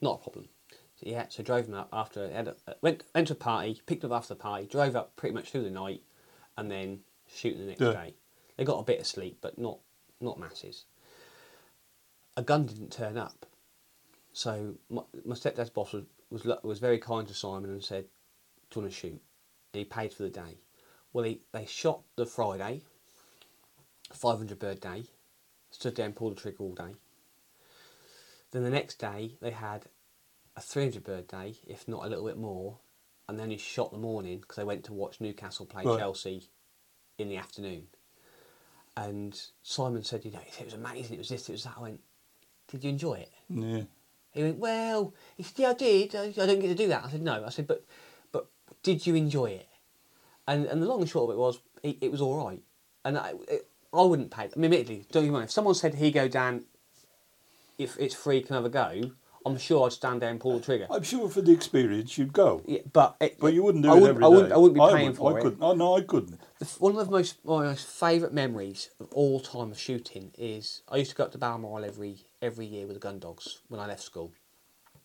Not 0.00 0.20
a 0.20 0.22
problem. 0.22 0.48
So, 0.96 1.06
yeah, 1.08 1.26
so 1.28 1.42
drove 1.42 1.66
him 1.66 1.74
up 1.74 1.88
after 1.92 2.30
had 2.30 2.48
a, 2.48 2.56
went 2.82 3.02
went 3.14 3.28
to 3.28 3.32
a 3.34 3.36
party, 3.36 3.80
picked 3.86 4.04
him 4.04 4.12
up 4.12 4.18
after 4.18 4.34
the 4.34 4.40
party, 4.40 4.66
drove 4.66 4.94
up 4.96 5.16
pretty 5.16 5.34
much 5.34 5.50
through 5.50 5.64
the 5.64 5.70
night, 5.70 6.02
and 6.58 6.70
then 6.70 7.00
shooting 7.32 7.60
the 7.60 7.66
next 7.66 7.80
Yeah. 7.80 7.92
day. 7.92 8.14
They 8.56 8.64
got 8.64 8.78
a 8.78 8.84
bit 8.84 9.00
of 9.00 9.06
sleep, 9.06 9.38
but 9.40 9.58
not 9.58 9.78
not 10.20 10.38
masses. 10.38 10.84
A 12.36 12.42
gun 12.42 12.66
didn't 12.66 12.92
turn 12.92 13.16
up, 13.16 13.46
so 14.40 14.74
my, 14.88 15.02
my 15.26 15.34
stepdad's 15.34 15.68
boss 15.68 15.92
was, 15.92 16.04
was 16.30 16.46
was 16.62 16.78
very 16.78 16.98
kind 16.98 17.28
to 17.28 17.34
Simon 17.34 17.68
and 17.68 17.84
said, 17.84 18.06
"Do 18.70 18.80
you 18.80 18.82
want 18.82 18.94
to 18.94 18.98
shoot?" 18.98 19.20
And 19.74 19.78
he 19.80 19.84
paid 19.84 20.14
for 20.14 20.22
the 20.22 20.30
day. 20.30 20.56
Well, 21.12 21.26
he, 21.26 21.42
they 21.52 21.66
shot 21.66 22.00
the 22.16 22.24
Friday, 22.24 22.80
five 24.14 24.38
hundred 24.38 24.58
bird 24.58 24.80
day, 24.80 25.04
stood 25.70 25.94
there 25.94 26.06
and 26.06 26.16
pulled 26.16 26.36
the 26.38 26.40
trigger 26.40 26.56
all 26.60 26.72
day. 26.72 26.94
Then 28.52 28.62
the 28.62 28.70
next 28.70 28.98
day 28.98 29.36
they 29.42 29.50
had 29.50 29.84
a 30.56 30.62
300 30.62 31.04
bird 31.04 31.28
day, 31.28 31.56
if 31.66 31.86
not 31.86 32.06
a 32.06 32.08
little 32.08 32.26
bit 32.26 32.38
more, 32.38 32.78
and 33.28 33.38
then 33.38 33.50
he 33.50 33.58
shot 33.58 33.92
the 33.92 33.98
morning 33.98 34.38
because 34.40 34.56
they 34.56 34.64
went 34.64 34.84
to 34.84 34.94
watch 34.94 35.20
Newcastle 35.20 35.66
play 35.66 35.84
Right. 35.84 35.98
Chelsea 35.98 36.48
in 37.18 37.28
the 37.28 37.36
afternoon. 37.36 37.88
And 38.96 39.40
Simon 39.62 40.02
said, 40.02 40.24
you 40.24 40.32
know, 40.32 40.40
it 40.58 40.64
was 40.64 40.74
amazing, 40.74 41.14
it 41.14 41.18
was 41.18 41.28
this, 41.28 41.48
it 41.48 41.52
was 41.52 41.64
that. 41.64 41.74
I 41.76 41.82
went, 41.82 42.00
did 42.68 42.82
you 42.82 42.90
enjoy 42.90 43.14
it? 43.14 43.30
Yeah. 43.48 43.82
He 44.32 44.42
went, 44.42 44.58
well, 44.58 45.12
he 45.36 45.42
said, 45.42 45.58
yeah, 45.58 45.70
I 45.70 45.74
did. 45.74 46.14
I, 46.14 46.24
I 46.26 46.46
don't 46.46 46.60
get 46.60 46.68
to 46.68 46.74
do 46.74 46.88
that. 46.88 47.04
I 47.04 47.10
said, 47.10 47.22
no. 47.22 47.44
I 47.44 47.50
said, 47.50 47.66
but, 47.66 47.84
but 48.32 48.46
did 48.82 49.06
you 49.06 49.14
enjoy 49.14 49.46
it? 49.46 49.66
And 50.46 50.66
and 50.66 50.82
the 50.82 50.86
long 50.86 51.00
and 51.00 51.08
short 51.08 51.30
of 51.30 51.36
it 51.36 51.38
was, 51.38 51.60
it, 51.82 51.98
it 52.00 52.10
was 52.10 52.20
all 52.20 52.44
right. 52.46 52.60
And 53.04 53.18
I, 53.18 53.34
it, 53.48 53.68
I 53.92 54.02
wouldn't 54.02 54.30
pay. 54.30 54.44
I 54.44 54.48
mean, 54.56 54.64
admittedly, 54.64 55.04
don't 55.12 55.24
you 55.24 55.32
mind 55.32 55.44
if 55.44 55.50
someone 55.50 55.74
said, 55.74 55.94
"Here 55.94 56.10
go, 56.10 56.26
Dan. 56.28 56.64
If 57.78 57.96
it's 57.98 58.14
free, 58.14 58.40
can 58.42 58.54
have 58.56 58.64
a 58.64 58.68
go." 58.68 59.12
I'm 59.46 59.56
sure 59.56 59.86
I'd 59.86 59.92
stand 59.92 60.20
there 60.20 60.28
and 60.30 60.38
pull 60.38 60.58
the 60.58 60.64
trigger. 60.64 60.86
I'm 60.90 61.02
sure 61.02 61.28
for 61.30 61.40
the 61.40 61.50
experience 61.52 62.18
you'd 62.18 62.32
go. 62.34 62.62
Yeah, 62.66 62.80
but 62.92 63.16
it, 63.22 63.38
But 63.40 63.54
you 63.54 63.62
wouldn't 63.62 63.84
do 63.84 63.90
I 63.90 63.96
it 63.96 64.00
wouldn't, 64.00 64.22
I 64.24 64.28
wouldn't. 64.28 64.52
I 64.52 64.56
wouldn't 64.58 64.74
be 64.74 64.80
I 64.82 64.92
paying 64.92 65.06
would- 65.08 65.16
for 65.16 65.32
I 65.34 65.38
it. 65.38 65.42
couldn't. 65.42 65.62
Oh 65.62 65.72
no, 65.74 65.96
I 65.96 66.02
couldn't. 66.02 66.40
The 66.60 66.66
One 66.78 66.94
of 66.96 67.06
the 67.06 67.10
most 67.10 67.42
my 67.44 67.62
most 67.64 67.86
favourite 67.86 68.34
memories 68.34 68.90
of 69.00 69.08
all 69.12 69.40
time 69.40 69.70
of 69.72 69.78
shooting 69.80 70.30
is 70.36 70.82
I 70.88 70.98
used 70.98 71.10
to 71.10 71.16
go 71.16 71.24
up 71.24 71.32
to 71.32 71.38
Balmoral 71.38 71.84
every 71.84 72.26
every 72.42 72.66
year 72.66 72.86
with 72.86 72.96
the 72.96 73.00
gun 73.00 73.18
dogs 73.18 73.60
when 73.68 73.80
I 73.80 73.86
left 73.86 74.02
school, 74.02 74.30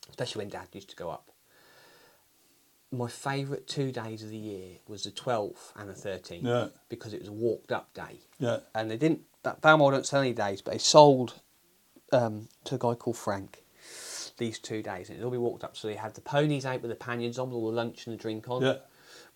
especially 0.10 0.40
when 0.42 0.50
Dad 0.50 0.68
used 0.74 0.90
to 0.90 0.96
go 0.98 1.10
up. 1.10 1.32
My 2.92 3.08
favourite 3.08 3.68
two 3.68 3.92
days 3.94 4.22
of 4.22 4.30
the 4.30 4.38
year 4.38 4.78
was 4.88 5.04
the 5.04 5.12
twelfth 5.12 5.72
and 5.78 5.90
the 5.90 5.94
thirteenth 5.94 6.44
Yeah. 6.46 6.68
because 6.90 7.14
it 7.14 7.20
was 7.22 7.30
a 7.30 7.34
walked 7.34 7.72
up 7.72 7.94
day, 7.94 8.20
Yeah. 8.38 8.60
and 8.74 8.92
they 8.92 8.98
didn't. 8.98 9.22
That 9.44 9.62
Balmoral 9.62 9.92
don't 9.92 10.06
sell 10.06 10.22
any 10.22 10.34
days, 10.34 10.62
but 10.62 10.74
they 10.74 10.78
sold 10.80 11.36
um, 12.12 12.50
to 12.66 12.76
a 12.76 12.78
guy 12.78 12.96
called 12.96 13.18
Frank 13.18 13.64
these 14.38 14.60
two 14.60 14.82
days, 14.82 15.08
and 15.10 15.16
it'd 15.18 15.24
all 15.24 15.32
be 15.32 15.38
walked 15.38 15.64
up. 15.64 15.78
So 15.78 15.88
they 15.88 15.96
had 15.96 16.16
the 16.16 16.22
ponies 16.22 16.66
out 16.66 16.82
with 16.82 16.90
the 16.92 16.96
panniers 16.96 17.40
on, 17.40 17.50
with 17.50 17.56
all 17.56 17.70
the 17.70 17.76
lunch 17.76 18.06
and 18.08 18.14
the 18.14 18.22
drink 18.22 18.50
on. 18.50 18.62
Yeah. 18.62 18.78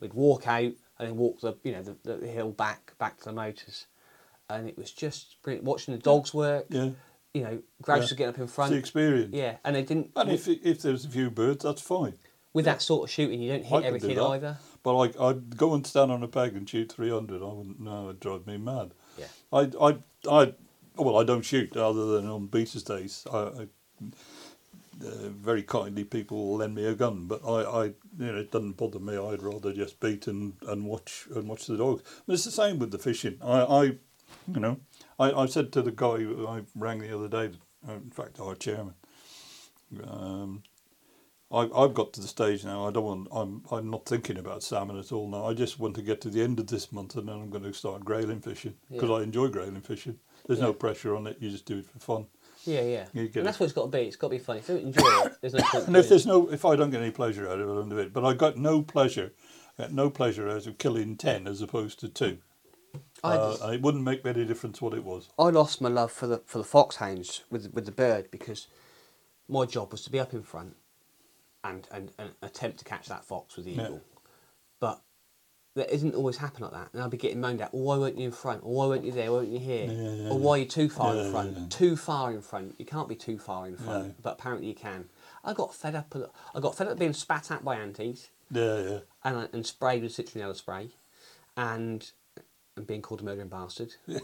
We'd 0.01 0.13
walk 0.13 0.47
out 0.47 0.73
and 0.99 1.07
then 1.09 1.17
walk 1.17 1.39
the 1.41 1.53
you 1.63 1.71
know 1.71 1.83
the, 1.83 2.15
the 2.17 2.27
hill 2.27 2.51
back 2.51 2.93
back 2.99 3.17
to 3.19 3.25
the 3.25 3.33
motors, 3.33 3.88
and 4.49 4.67
it 4.67 4.77
was 4.77 4.91
just 4.91 5.38
brilliant. 5.43 5.65
watching 5.65 5.93
the 5.95 5.99
dogs 6.01 6.33
work. 6.33 6.65
Yeah. 6.69 6.89
You 7.33 7.43
know, 7.43 7.62
grouse 7.83 8.09
Yeah. 8.12 8.17
getting 8.17 8.29
up 8.33 8.38
in 8.38 8.43
It's 8.45 8.53
front. 8.53 8.71
the 8.71 8.77
experience. 8.77 9.35
Yeah, 9.35 9.57
and 9.63 9.75
they 9.75 9.83
didn't. 9.83 10.12
And 10.15 10.31
if 10.31 10.47
if 10.47 10.81
there's 10.81 11.05
a 11.05 11.09
few 11.09 11.29
birds, 11.29 11.63
that's 11.63 11.81
fine. 11.81 12.13
with 12.53 12.65
that 12.65 12.81
sort 12.81 13.03
of 13.07 13.12
shooting, 13.12 13.39
you 13.41 13.51
don't 13.51 13.63
hit 13.63 13.81
do 13.81 13.85
everything 13.85 14.15
that. 14.15 14.23
either. 14.23 14.57
But 14.81 14.93
like 14.95 15.19
I'd 15.19 15.55
go 15.55 15.73
and 15.75 15.85
stand 15.85 16.12
on 16.12 16.23
a 16.23 16.27
peg 16.27 16.55
and 16.55 16.67
shoot 16.67 16.91
300. 16.91 17.41
I 17.41 17.45
wouldn't. 17.45 17.79
No, 17.79 18.05
it'd 18.05 18.19
drive 18.19 18.47
me 18.47 18.57
mad. 18.57 18.93
Yeah. 19.17 19.25
I 19.53 19.69
I 19.79 19.97
I. 20.29 20.53
Well, 20.97 21.17
I 21.17 21.23
don't 21.23 21.43
shoot 21.43 21.77
other 21.77 22.07
than 22.19 22.27
on 22.27 22.47
beaches 22.47 22.81
days. 22.83 23.25
I, 23.31 23.38
I 23.38 23.67
uh, 25.05 25.29
very 25.29 25.63
kindly 25.63 26.03
people 26.03 26.38
will 26.47 26.57
lend 26.57 26.75
me 26.75 26.85
a 26.85 26.93
gun, 26.93 27.27
but 27.27 27.41
I, 27.45 27.62
I 27.63 27.83
you 27.85 27.93
know 28.17 28.35
it 28.38 28.51
doesn't 28.51 28.77
bother 28.77 28.99
me. 28.99 29.17
I'd 29.17 29.43
rather 29.43 29.73
just 29.73 29.99
beat 29.99 30.27
and, 30.27 30.53
and 30.67 30.85
watch 30.85 31.27
and 31.33 31.47
watch 31.47 31.65
the 31.67 31.77
dogs. 31.77 32.03
But 32.25 32.33
it's 32.33 32.45
the 32.45 32.51
same 32.51 32.79
with 32.79 32.91
the 32.91 32.97
fishing. 32.99 33.38
I, 33.41 33.62
I 33.62 33.83
you 33.83 34.59
know 34.59 34.77
I, 35.17 35.31
I 35.31 35.45
said 35.45 35.71
to 35.73 35.81
the 35.81 35.91
guy 35.91 36.17
I 36.47 36.62
rang 36.75 36.99
the 36.99 37.15
other 37.15 37.27
day, 37.27 37.57
uh, 37.88 37.93
in 37.93 38.12
fact 38.12 38.39
our 38.39 38.55
chairman. 38.55 38.93
Um, 40.03 40.63
I, 41.51 41.67
I've 41.75 41.95
got 41.95 42.13
to 42.13 42.21
the 42.21 42.27
stage 42.27 42.63
now. 42.63 42.88
I 42.88 42.91
don't 42.91 43.03
want. 43.03 43.27
I'm. 43.31 43.63
I'm 43.71 43.89
not 43.89 44.05
thinking 44.05 44.38
about 44.38 44.62
salmon 44.62 44.99
at 44.99 45.12
all 45.12 45.27
now. 45.27 45.45
I 45.45 45.53
just 45.55 45.79
want 45.79 45.95
to 45.95 46.03
get 46.03 46.21
to 46.21 46.29
the 46.29 46.43
end 46.43 46.59
of 46.59 46.67
this 46.67 46.91
month, 46.91 47.15
and 47.15 47.27
then 47.27 47.35
I'm 47.35 47.49
going 47.49 47.63
to 47.63 47.73
start 47.73 48.05
grayling 48.05 48.41
fishing 48.41 48.75
because 48.91 49.09
Yeah. 49.09 49.15
I 49.15 49.23
enjoy 49.23 49.47
grayling 49.47 49.81
fishing. 49.81 50.19
There's 50.45 50.59
no 50.59 50.73
pressure 50.73 51.15
on 51.15 51.25
it. 51.27 51.38
You 51.39 51.49
just 51.49 51.65
do 51.65 51.79
it 51.79 51.85
for 51.85 51.99
fun. 51.99 52.27
Yeah, 52.69 52.82
yeah. 52.82 53.05
You 53.13 53.27
get 53.27 53.38
and 53.38 53.47
that's 53.47 53.60
what 53.60 53.65
it's 53.65 53.73
got 53.73 53.84
to 53.84 53.97
be. 53.97 54.03
It's 54.03 54.15
got 54.15 54.27
to 54.27 54.32
be 54.32 54.39
funny. 54.39 54.60
If 54.60 54.69
enjoy 54.69 55.01
it, 55.25 55.34
there's 55.41 55.53
no. 55.53 55.63
And 55.88 55.95
if 55.97 56.10
there's 56.10 56.25
no, 56.25 56.49
if 56.51 56.65
I 56.65 56.75
don't 56.75 56.89
get 56.91 57.01
any 57.01 57.12
pleasure 57.12 57.47
out 57.49 57.60
of 57.60 57.67
it, 57.67 57.71
I 57.71 57.75
don't 57.75 57.89
do 57.89 57.97
it. 57.97 58.13
But 58.13 58.25
I 58.25 58.34
got 58.34 58.58
no 58.58 58.82
pleasure, 58.82 59.34
got 59.77 59.91
no 59.91 60.10
pleasure 60.10 60.49
out 60.49 60.67
of 60.67 60.77
killing 60.77 61.17
ten 61.17 61.47
as 61.47 61.62
opposed 61.62 61.99
to 62.01 62.10
two. 62.10 62.38
it. 62.93 63.01
I, 63.23 63.36
Uh, 63.36 63.51
just- 63.51 63.63
and 63.63 63.73
it 63.73 63.82
wouldn't 63.82 64.03
make 64.03 64.25
any 64.25 64.45
difference 64.45 64.82
what 64.82 64.93
it 64.93 65.03
was. 65.03 65.29
I 65.38 65.49
lost 65.49 65.82
my 65.82 65.89
love 65.89 66.12
for 66.12 66.27
the 66.27 66.41
for 66.45 66.58
the 66.60 66.63
foxhounds 66.63 67.43
with 67.49 67.73
with 67.73 67.86
the 67.86 67.91
bird 67.91 68.29
because 68.32 68.67
my 69.47 69.65
job 69.65 69.91
was 69.91 70.03
to 70.03 70.12
be 70.12 70.19
up 70.19 70.34
in 70.34 70.43
front 70.43 70.75
and 71.63 71.88
and, 71.91 72.12
and 72.17 72.32
attempt 72.41 72.79
to 72.79 72.86
catch 72.86 73.08
that 73.08 73.25
fox 73.25 73.55
with 73.55 73.65
the 73.65 73.71
Yeah. 73.71 73.86
eagle, 73.86 74.01
but 74.79 75.01
that 75.79 75.93
isn't 75.93 76.15
always 76.15 76.37
happen 76.37 76.63
like 76.63 76.71
that. 76.73 76.89
And 76.93 77.01
I'll 77.01 77.09
be 77.09 77.17
getting 77.17 77.41
moaned 77.41 77.61
at. 77.61 77.71
Oh, 77.73 77.79
why 77.79 77.97
weren't 77.97 78.17
you 78.17 78.25
in 78.25 78.31
front? 78.31 78.61
Or 78.63 78.73
why 78.75 78.85
weren't 78.87 79.03
you 79.05 79.11
there? 79.11 79.31
Why 79.31 79.39
weren't 79.39 79.49
you 79.49 79.59
here? 79.59 79.85
Yeah, 79.85 80.11
yeah, 80.23 80.29
or 80.29 80.37
why 80.37 80.51
are 80.53 80.57
you 80.59 80.65
too 80.65 80.89
far 80.89 81.15
in 81.15 81.31
front? 81.31 81.71
Too 81.71 81.95
far 81.95 82.31
in 82.31 82.41
front. 82.41 82.75
You 82.77 82.85
can't 82.85 83.09
be 83.09 83.15
too 83.15 83.37
far 83.39 83.67
in 83.67 83.75
front, 83.75 84.07
No. 84.07 84.13
but 84.21 84.33
apparently 84.33 84.67
you 84.67 84.75
can. 84.75 85.09
I 85.43 85.53
got 85.53 85.73
fed 85.73 85.95
up. 85.95 86.13
I 86.55 86.59
got 86.59 86.75
fed 86.77 86.87
up 86.87 86.99
being 86.99 87.13
spat 87.13 87.49
at 87.51 87.63
by 87.63 87.75
aunties 87.77 88.29
Yeah, 88.51 88.81
yeah. 88.81 88.99
and 89.23 89.49
and 89.53 89.65
sprayed 89.65 90.03
with 90.03 90.11
citronella 90.15 90.55
spray, 90.55 90.89
and 91.57 92.11
and 92.75 92.85
being 92.87 93.01
called 93.01 93.21
a 93.21 93.23
murdering 93.23 93.47
bastard. 93.49 93.95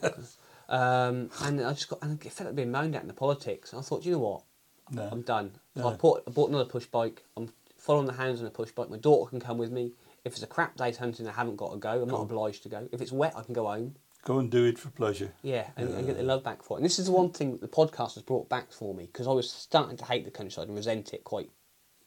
Um, 0.68 1.30
and 1.44 1.62
I 1.62 1.74
just 1.74 1.90
got 1.90 2.02
and 2.02 2.14
I 2.14 2.16
get 2.16 2.32
fed 2.34 2.48
up 2.48 2.56
being 2.56 2.72
moaned 2.72 2.96
at 2.96 3.04
in 3.04 3.08
the 3.08 3.14
politics. 3.14 3.72
And 3.72 3.80
I 3.80 3.84
thought, 3.84 4.04
you 4.04 4.14
know 4.14 4.18
what, 4.20 4.42
No. 4.90 5.08
I'm 5.12 5.22
done. 5.22 5.52
So. 5.78 5.88
I 5.88 5.94
bought 5.94 6.24
I 6.28 6.32
bought 6.32 6.50
another 6.50 6.66
push 6.66 6.86
bike. 6.88 7.24
I'm 7.38 7.54
following 7.78 8.08
the 8.08 8.14
hounds 8.14 8.42
on 8.42 8.48
a 8.48 8.50
push 8.50 8.72
bike. 8.72 8.90
My 8.90 8.98
daughter 8.98 9.30
can 9.30 9.40
come 9.40 9.60
with 9.60 9.72
me. 9.72 9.92
If 10.26 10.34
it's 10.34 10.44
a 10.44 10.48
crap 10.48 10.76
day's 10.76 10.98
hunting, 10.98 11.28
I 11.28 11.32
haven't 11.32 11.56
got 11.56 11.72
to 11.72 11.78
go. 11.78 12.02
I'm 12.02 12.10
not 12.10 12.22
obliged 12.22 12.64
to 12.64 12.70
go. 12.70 12.90
If 12.92 13.00
it's 13.02 13.12
wet, 13.12 13.34
I 13.38 13.44
can 13.44 13.54
go 13.54 13.68
home. 13.68 13.96
Go 14.24 14.40
and 14.40 14.50
do 14.50 14.66
it 14.66 14.80
for 14.80 14.90
pleasure. 14.90 15.32
Yeah, 15.44 15.68
and, 15.78 15.88
and 15.94 16.08
get 16.08 16.18
the 16.18 16.24
love 16.24 16.44
back 16.44 16.64
for 16.64 16.76
it. 16.76 16.80
And 16.80 16.86
this 16.86 16.98
is 16.98 17.06
the 17.06 17.12
one 17.12 17.30
thing 17.30 17.52
that 17.52 17.62
the 17.62 17.68
podcast 17.68 18.16
has 18.16 18.24
brought 18.24 18.50
back 18.50 18.72
for 18.72 18.96
me 18.96 19.06
because 19.06 19.28
I 19.28 19.32
was 19.32 19.50
starting 19.52 19.98
to 19.98 20.06
hate 20.06 20.26
the 20.26 20.32
countryside 20.32 20.68
and 20.68 20.76
resent 20.76 21.14
it 21.14 21.24
quite 21.24 21.50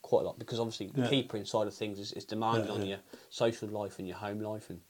quite 0.02 0.22
a 0.22 0.24
lot 0.24 0.38
because 0.38 0.58
obviously 0.58 0.88
the 0.92 1.02
Yeah. 1.02 1.08
keeper 1.10 1.36
inside 1.36 1.66
of 1.68 1.74
things 1.74 1.98
is, 1.98 2.12
is 2.12 2.24
demanding 2.24 2.66
Yeah, 2.66 2.72
on 2.72 2.80
yeah. 2.82 2.86
your 2.88 2.98
social 3.30 3.68
life 3.68 3.98
and 3.98 4.08
your 4.08 4.16
home 4.16 4.40
life 4.40 4.68
and 4.70 4.80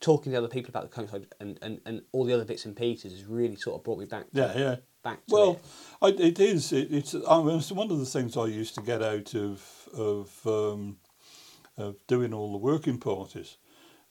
talking 0.00 0.30
to 0.32 0.38
other 0.38 0.48
people 0.48 0.70
about 0.70 0.82
the 0.82 0.88
countryside 0.94 1.26
and, 1.40 1.58
and, 1.62 1.80
and 1.86 2.02
all 2.12 2.24
the 2.24 2.32
other 2.34 2.44
bits 2.44 2.64
and 2.66 2.76
pieces 2.76 3.12
has 3.12 3.24
really 3.24 3.56
sort 3.56 3.76
of 3.76 3.82
brought 3.84 3.98
me 3.98 4.04
back 4.04 4.30
to, 4.32 4.40
Yeah, 4.40 4.56
yeah. 4.58 4.76
back 5.02 5.24
to 5.26 5.34
Well, 5.34 5.50
it. 5.52 5.64
I, 6.20 6.22
it 6.22 6.38
is. 6.38 6.72
It, 6.72 6.92
it's. 6.92 7.14
I 7.28 7.42
mean, 7.42 7.56
it's 7.58 7.72
one 7.72 7.90
of 7.90 7.98
the 7.98 8.06
things 8.06 8.36
I 8.36 8.46
used 8.46 8.74
to 8.76 8.82
get 8.82 9.02
out 9.02 9.34
of 9.34 9.88
of 9.96 10.46
um, 10.46 10.98
of 11.76 11.96
doing 12.06 12.32
all 12.32 12.52
the 12.52 12.58
working 12.58 12.98
parties. 12.98 13.56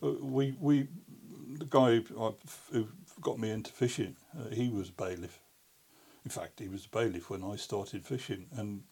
Uh, 0.02 0.12
We 0.22 0.56
we 0.60 0.88
the 1.60 1.66
guy 1.66 2.00
who 2.72 2.88
got 3.22 3.40
me 3.40 3.52
into 3.52 3.72
fishing. 3.72 4.16
Uh, 4.38 4.50
he 4.50 4.70
was 4.70 4.90
bailiff. 4.90 5.40
In 6.26 6.32
fact, 6.32 6.60
he 6.60 6.68
was 6.68 6.86
a 6.86 6.90
bailiff 6.90 7.30
when 7.30 7.44
I 7.44 7.58
started 7.58 8.06
fishing, 8.06 8.48
and 8.58 8.84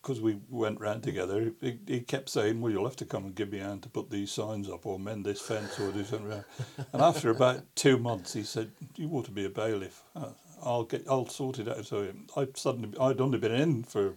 because 0.00 0.20
we 0.20 0.40
went 0.48 0.80
round 0.80 1.02
together, 1.02 1.52
he, 1.60 1.78
he 1.86 2.00
kept 2.00 2.28
saying, 2.28 2.60
"Well, 2.60 2.72
you'll 2.72 2.86
have 2.86 2.96
to 2.96 3.04
come 3.04 3.24
and 3.24 3.34
give 3.34 3.52
me 3.52 3.60
a 3.60 3.64
hand 3.64 3.82
to 3.82 3.88
put 3.88 4.10
these 4.10 4.32
signs 4.32 4.68
up, 4.68 4.86
or 4.86 4.98
mend 4.98 5.24
this 5.24 5.40
fence, 5.40 5.78
or 5.78 5.92
do 5.92 6.04
something." 6.04 6.44
and 6.92 7.02
after 7.02 7.30
about 7.30 7.60
two 7.76 7.98
months, 7.98 8.32
he 8.32 8.42
said, 8.42 8.72
"You 8.96 9.10
ought 9.10 9.26
to 9.26 9.30
be 9.30 9.44
a 9.44 9.50
bailiff. 9.50 10.02
Uh, 10.16 10.30
I'll 10.62 10.84
get, 10.84 11.06
I'll 11.08 11.28
sort 11.28 11.58
it 11.58 11.68
out." 11.68 11.86
So 11.86 12.08
I 12.36 12.48
suddenly, 12.54 12.96
I'd 12.98 13.20
only 13.20 13.38
been 13.38 13.52
in 13.52 13.84
for 13.84 14.16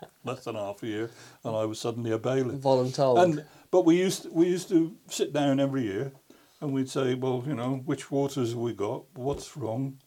less 0.24 0.44
than 0.44 0.54
half 0.54 0.82
a 0.82 0.86
year, 0.86 1.10
and 1.44 1.56
I 1.56 1.64
was 1.64 1.80
suddenly 1.80 2.10
a 2.12 2.18
bailiff. 2.18 2.60
Voluntold. 2.60 3.22
And 3.22 3.44
but 3.70 3.84
we 3.84 3.96
used 3.96 4.22
to, 4.24 4.30
we 4.30 4.46
used 4.46 4.68
to 4.70 4.94
sit 5.08 5.32
down 5.32 5.60
every 5.60 5.82
year, 5.84 6.12
and 6.60 6.72
we'd 6.72 6.88
say, 6.90 7.14
well, 7.14 7.42
you 7.46 7.54
know, 7.54 7.82
which 7.84 8.10
waters 8.10 8.50
have 8.50 8.58
we 8.58 8.72
got? 8.72 9.04
What's 9.14 9.56
wrong? 9.56 9.98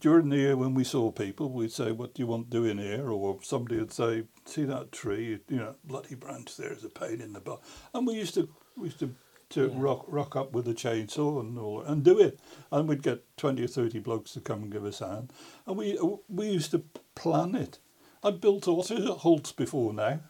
During 0.00 0.28
the 0.28 0.36
year 0.38 0.56
when 0.56 0.74
we 0.74 0.82
saw 0.82 1.12
people, 1.12 1.50
we'd 1.52 1.70
say, 1.70 1.92
what 1.92 2.12
do 2.12 2.20
you 2.22 2.26
want 2.26 2.50
doing 2.50 2.78
here? 2.78 3.10
Or 3.10 3.38
somebody 3.42 3.78
would 3.78 3.92
say, 3.92 4.24
see 4.44 4.64
that 4.64 4.90
tree, 4.90 5.38
you 5.48 5.56
know, 5.56 5.76
bloody 5.84 6.16
branch 6.16 6.56
there 6.56 6.72
is 6.72 6.82
a 6.84 6.88
pain 6.88 7.20
in 7.20 7.32
the 7.32 7.38
butt. 7.40 7.60
And 7.94 8.04
we 8.04 8.14
used 8.14 8.34
to 8.34 8.48
we 8.76 8.86
used 8.86 8.98
to 9.00 9.14
to 9.50 9.68
Yeah. 9.68 9.74
rock 9.76 10.04
rock 10.08 10.34
up 10.36 10.52
with 10.52 10.66
a 10.68 10.74
chainsaw 10.74 11.40
and 11.40 11.56
all 11.58 11.82
and 11.82 12.02
do 12.02 12.18
it, 12.18 12.40
and 12.72 12.88
we'd 12.88 13.02
get 13.04 13.24
twenty 13.36 13.62
or 13.64 13.68
thirty 13.68 14.00
blokes 14.00 14.32
to 14.32 14.40
come 14.40 14.62
and 14.64 14.72
give 14.72 14.84
us 14.84 15.00
a 15.00 15.08
hand, 15.08 15.32
and 15.66 15.76
we 15.76 15.96
we 16.28 16.50
used 16.50 16.72
to 16.72 16.82
plan 17.14 17.54
it. 17.54 17.78
I 18.22 18.30
built 18.30 18.68
otter 18.68 19.00
holts 19.12 19.52
before 19.52 19.92
now, 19.92 20.20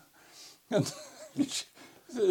and 0.70 0.92
I 1.38 1.44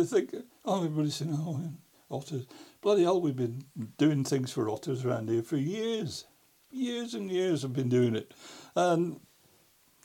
think 0.04 0.36
oh, 0.66 0.78
everybody's 0.78 1.16
saying 1.16 1.36
oh 1.38 1.62
otters, 2.10 2.46
bloody 2.82 3.04
hell, 3.04 3.22
we've 3.22 3.36
been 3.36 3.64
doing 3.98 4.24
things 4.24 4.52
for 4.52 4.70
otters 4.70 5.04
around 5.06 5.30
here 5.30 5.44
for 5.44 5.58
years, 5.58 6.26
years 6.72 7.14
and 7.14 7.32
years. 7.32 7.66
I've 7.66 7.74
been 7.74 7.90
doing 7.90 8.16
it, 8.16 8.34
and 8.76 9.20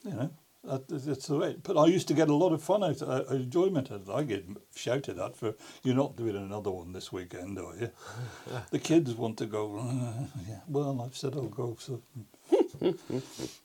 you 0.05 0.13
know. 0.13 0.31
That, 0.65 0.87
that's 0.87 1.27
the 1.27 1.39
way. 1.39 1.57
But 1.61 1.77
I 1.77 1.87
used 1.87 2.07
to 2.07 2.15
get 2.15 2.29
a 2.29 2.35
lot 2.35 2.53
of 2.53 2.63
fun 2.63 2.85
out, 2.85 3.03
uh, 3.03 3.25
enjoyment 3.31 3.91
out 3.91 4.03
of 4.03 4.09
it. 4.09 4.13
I 4.13 4.23
get 4.23 4.47
shouted 4.77 5.19
at 5.19 5.37
for 5.37 5.55
you're 5.83 5.97
not 5.97 6.15
doing 6.15 6.37
another 6.37 6.71
one 6.71 6.93
this 6.93 7.11
weekend, 7.13 7.59
are 7.59 7.75
you? 7.75 7.91
the 8.71 8.79
kids 8.79 9.13
want 9.15 9.39
to 9.39 9.47
go. 9.47 9.79
"Uh, 9.79 10.25
yeah, 10.49 10.61
well, 10.69 11.03
I've 11.05 11.17
said 11.17 11.35
I'll 11.35 11.49
go. 11.49 11.77
So, 11.81 12.01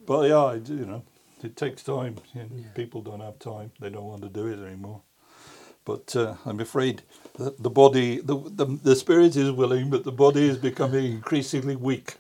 but 0.08 0.22
yeah, 0.28 0.44
I 0.44 0.58
do, 0.58 0.76
you 0.76 0.86
know, 0.88 1.04
it 1.44 1.58
takes 1.58 1.84
time. 1.84 2.18
You 2.36 2.42
know, 2.44 2.50
Yeah. 2.58 2.70
People 2.76 3.02
don't 3.02 3.22
have 3.22 3.40
time. 3.40 3.72
They 3.80 3.90
don't 3.92 4.06
want 4.06 4.24
to 4.24 4.30
do 4.30 4.48
it 4.48 4.60
anymore. 4.66 5.02
But 5.86 6.16
uh, 6.16 6.36
I'm 6.46 6.60
afraid 6.62 7.04
that 7.38 7.62
the 7.64 7.70
body, 7.72 8.20
the, 8.22 8.38
the 8.38 8.66
the 8.84 8.96
spirit 8.96 9.36
is 9.38 9.52
willing, 9.52 9.90
but 9.92 10.04
the 10.06 10.14
body 10.14 10.48
is 10.50 10.58
becoming 10.58 11.06
increasingly 11.14 11.76
weak. 11.78 12.18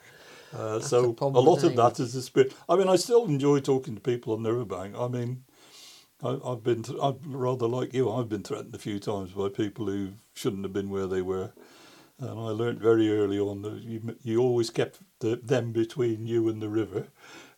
Uh, 0.55 0.79
so 0.81 1.15
a 1.21 1.41
lot 1.41 1.63
of 1.63 1.75
that 1.75 1.99
is 1.99 2.13
the 2.13 2.21
spirit. 2.21 2.53
I 2.69 2.75
mean, 2.77 2.89
I 2.89 2.97
still 2.97 3.25
enjoy 3.25 3.61
talking 3.61 3.95
to 3.95 4.01
people 4.01 4.33
on 4.33 4.43
the 4.43 4.53
riverbank. 4.53 4.95
I 4.97 5.07
mean, 5.07 5.43
I, 6.23 6.39
I've 6.45 6.63
been, 6.63 6.83
th- 6.83 6.99
I'm 7.01 7.19
rather 7.25 7.67
like 7.67 7.93
you. 7.93 8.11
I've 8.11 8.29
been 8.29 8.43
threatened 8.43 8.75
a 8.75 8.79
few 8.79 8.99
times 8.99 9.31
by 9.33 9.49
people 9.49 9.87
who 9.87 10.11
shouldn't 10.35 10.63
have 10.63 10.73
been 10.73 10.89
where 10.89 11.07
they 11.07 11.21
were, 11.23 11.51
and 12.19 12.31
I 12.31 12.49
learnt 12.51 12.79
very 12.81 13.11
early 13.11 13.39
on 13.39 13.63
that 13.63 13.81
you, 13.83 14.15
you 14.23 14.41
always 14.41 14.69
kept 14.71 14.99
the, 15.19 15.37
them 15.37 15.73
between 15.73 16.27
you 16.27 16.49
and 16.49 16.61
the 16.61 16.69
river, 16.69 17.07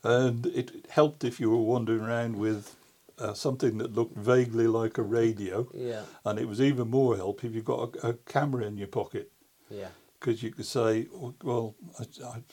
and 0.04 0.46
it 0.48 0.86
helped 0.90 1.24
if 1.24 1.40
you 1.40 1.50
were 1.50 1.58
wandering 1.58 2.02
around 2.02 2.38
with 2.38 2.76
uh, 3.18 3.34
something 3.34 3.78
that 3.80 3.94
looked 3.94 4.18
vaguely 4.18 4.68
like 4.68 4.98
a 4.98 5.02
radio, 5.04 5.68
Yeah. 5.74 6.04
and 6.26 6.40
it 6.40 6.48
was 6.48 6.62
even 6.62 6.90
more 6.90 7.16
help 7.18 7.44
if 7.44 7.54
you 7.54 7.62
got 7.62 7.96
a, 8.04 8.08
a 8.10 8.14
camera 8.14 8.64
in 8.66 8.78
your 8.78 8.88
pocket 8.88 9.32
Yeah. 9.70 9.90
because 10.20 10.42
you 10.42 10.52
could 10.52 10.66
say, 10.66 11.08
"Oh, 11.14 11.34
well, 11.44 11.76
I, 12.00 12.04
I've 12.26 12.44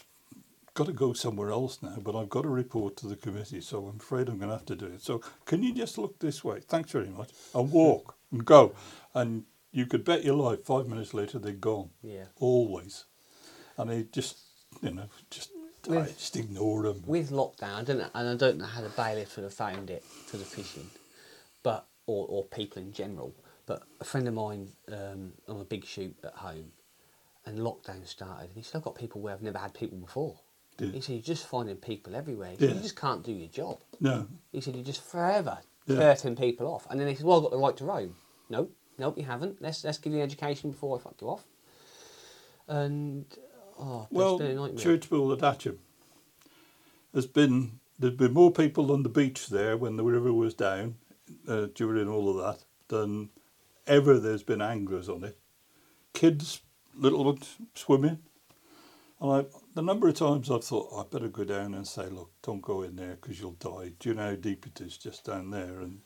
got 0.75 0.87
to 0.87 0.93
go 0.93 1.13
somewhere 1.13 1.51
else 1.53 1.83
now, 1.83 1.97
but 2.03 2.17
I've 2.17 2.29
got 2.29 2.43
to 2.43 2.49
report 2.49 2.97
to 2.99 3.07
the 3.07 3.17
committee, 3.17 3.61
so 3.61 3.87
I'm 3.87 3.97
afraid 4.01 4.29
I'm 4.29 4.39
going 4.39 4.51
to 4.51 4.57
have 4.57 4.67
to 4.67 4.77
do 4.77 4.87
it. 4.87 5.03
So 5.03 5.21
can 5.45 5.63
you 5.63 5.73
just 5.73 5.99
look 5.99 6.19
this 6.19 6.43
way? 6.45 6.61
Thanks 6.61 6.91
very 6.93 7.09
much. 7.09 7.31
And 7.55 7.71
walk 7.71 8.17
and 8.33 8.45
go. 8.45 8.75
And 9.15 9.45
you 9.73 9.87
could 9.87 10.05
bet 10.05 10.25
your 10.25 10.35
life 10.37 10.65
five 10.65 10.87
minutes 10.89 11.15
later 11.15 11.39
they're 11.39 11.53
gone. 11.53 11.91
Yeah. 12.03 12.25
Always. 12.41 13.05
And 13.79 13.89
they 13.91 14.03
just, 14.05 14.39
you 14.83 14.91
know, 14.91 15.07
just, 15.31 15.51
I 15.89 15.97
With- 15.97 16.19
just 16.19 16.37
ignore 16.37 16.83
them. 16.85 17.03
With 17.07 17.31
lockdown, 17.31 17.75
I 17.75 17.83
don't 17.85 17.99
know, 17.99 18.09
and 18.15 18.29
I 18.29 18.35
don't 18.35 18.59
know 18.59 18.65
how 18.67 18.81
the 18.83 18.89
bailiffs 18.91 19.37
would 19.37 19.45
have 19.45 19.55
found 19.55 19.91
it 19.91 20.03
for 20.05 20.37
the 20.37 20.45
fishing, 20.45 20.91
but 21.63 21.87
or, 22.07 22.27
or 22.29 22.45
people 22.45 22.81
in 22.83 22.93
general. 22.93 23.35
But 23.67 23.83
a 24.01 24.05
friend 24.05 24.29
of 24.29 24.35
mine 24.35 24.71
um, 24.93 25.33
on 25.49 25.61
a 25.61 25.65
big 25.65 25.85
shoot 25.85 26.15
at 26.25 26.35
home, 26.35 26.73
and 27.45 27.59
lockdown 27.59 28.07
started, 28.07 28.49
and 28.49 28.57
he 28.57 28.63
said, 28.63 28.79
"I've 28.79 28.85
got 28.85 28.95
people 28.95 29.21
where 29.21 29.33
I've 29.35 29.43
never 29.43 29.59
had 29.59 29.75
people 29.75 29.99
before." 29.99 30.37
Yeah. 30.79 30.89
He 30.91 31.01
said, 31.01 31.13
"You're 31.15 31.23
just 31.23 31.47
finding 31.47 31.77
people 31.77 32.15
everywhere. 32.15 32.51
He 32.51 32.57
said, 32.59 32.69
Yeah. 32.71 32.75
You 32.77 32.83
just 32.83 32.97
can't 33.01 33.23
do 33.25 33.33
your 33.33 33.49
job." 33.49 33.81
No. 34.01 34.27
He 34.53 34.61
said, 34.61 34.75
"You're 34.77 34.85
just 34.85 35.03
forever 35.03 35.59
Yeah. 35.87 35.97
hurting 35.97 36.37
people 36.37 36.67
off." 36.67 36.87
And 36.91 37.01
then 37.01 37.09
he 37.09 37.15
said, 37.15 37.25
"Well, 37.27 37.39
I've 37.39 37.43
got 37.45 37.51
the 37.53 37.59
right 37.59 37.77
to 37.79 37.85
roam." 37.85 38.17
No, 38.49 38.69
no, 38.99 39.15
you 39.17 39.25
haven't. 39.25 39.61
Let's 39.61 39.83
let's 39.85 39.99
give 39.99 40.13
you 40.13 40.19
an 40.21 40.25
education 40.25 40.71
before 40.71 40.97
I 40.99 41.01
fuck 41.03 41.15
you 41.21 41.29
off. 41.29 41.45
And 42.69 43.25
oh, 43.79 44.07
Well. 44.11 44.39
Churchpool 44.77 45.33
at 45.33 45.41
Atcham. 45.41 45.79
There's 47.13 47.27
been 47.27 47.81
there's 47.99 48.15
been 48.15 48.35
more 48.35 48.51
people 48.51 48.93
on 48.93 49.03
the 49.03 49.09
beach 49.09 49.49
there 49.49 49.77
when 49.77 49.97
the 49.97 50.05
river 50.05 50.33
was 50.33 50.55
down 50.55 50.97
uh, 51.49 51.69
during 51.75 52.09
all 52.09 52.29
of 52.29 52.37
that 52.37 52.65
than 52.89 53.31
ever. 53.87 54.19
There's 54.19 54.43
been 54.43 54.61
anglers 54.61 55.09
on 55.09 55.25
it, 55.25 55.39
kids, 56.13 56.61
little 56.95 57.25
ones 57.25 57.57
swimming, 57.75 58.19
and 59.21 59.33
I, 59.33 59.45
the 59.75 59.83
number 59.83 60.09
of 60.09 60.15
times 60.15 60.51
I've 60.51 60.65
thought 60.65 60.93
I'd 60.95 61.11
better 61.11 61.29
go 61.29 61.45
down 61.45 61.73
and 61.75 61.87
say, 61.87 62.07
look, 62.09 62.31
don't 62.43 62.61
go 62.61 62.83
in 62.83 62.97
there 62.97 63.17
because 63.21 63.41
you'll 63.41 63.53
die. 63.53 63.93
Do 63.99 64.11
you 64.11 64.15
know 64.15 64.31
how 64.31 64.37
deep 64.37 64.67
it 64.67 64.81
is 64.81 64.99
just 64.99 65.25
down 65.25 65.51
there? 65.51 65.81
And 65.81 66.01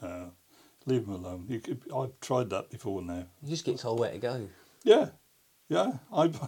uh, 0.00 0.26
leave 0.86 1.06
them 1.06 1.14
alone. 1.14 1.44
You 1.48 1.60
could, 1.60 1.82
I've 1.94 2.18
tried 2.20 2.50
that 2.50 2.70
before 2.70 3.02
now. 3.02 3.26
You 3.42 3.50
just 3.50 3.64
get 3.66 3.78
told 3.78 4.00
where 4.00 4.12
to 4.12 4.18
go. 4.18 4.48
Yeah, 4.82 5.10
yeah. 5.68 5.92
I've 6.12 6.40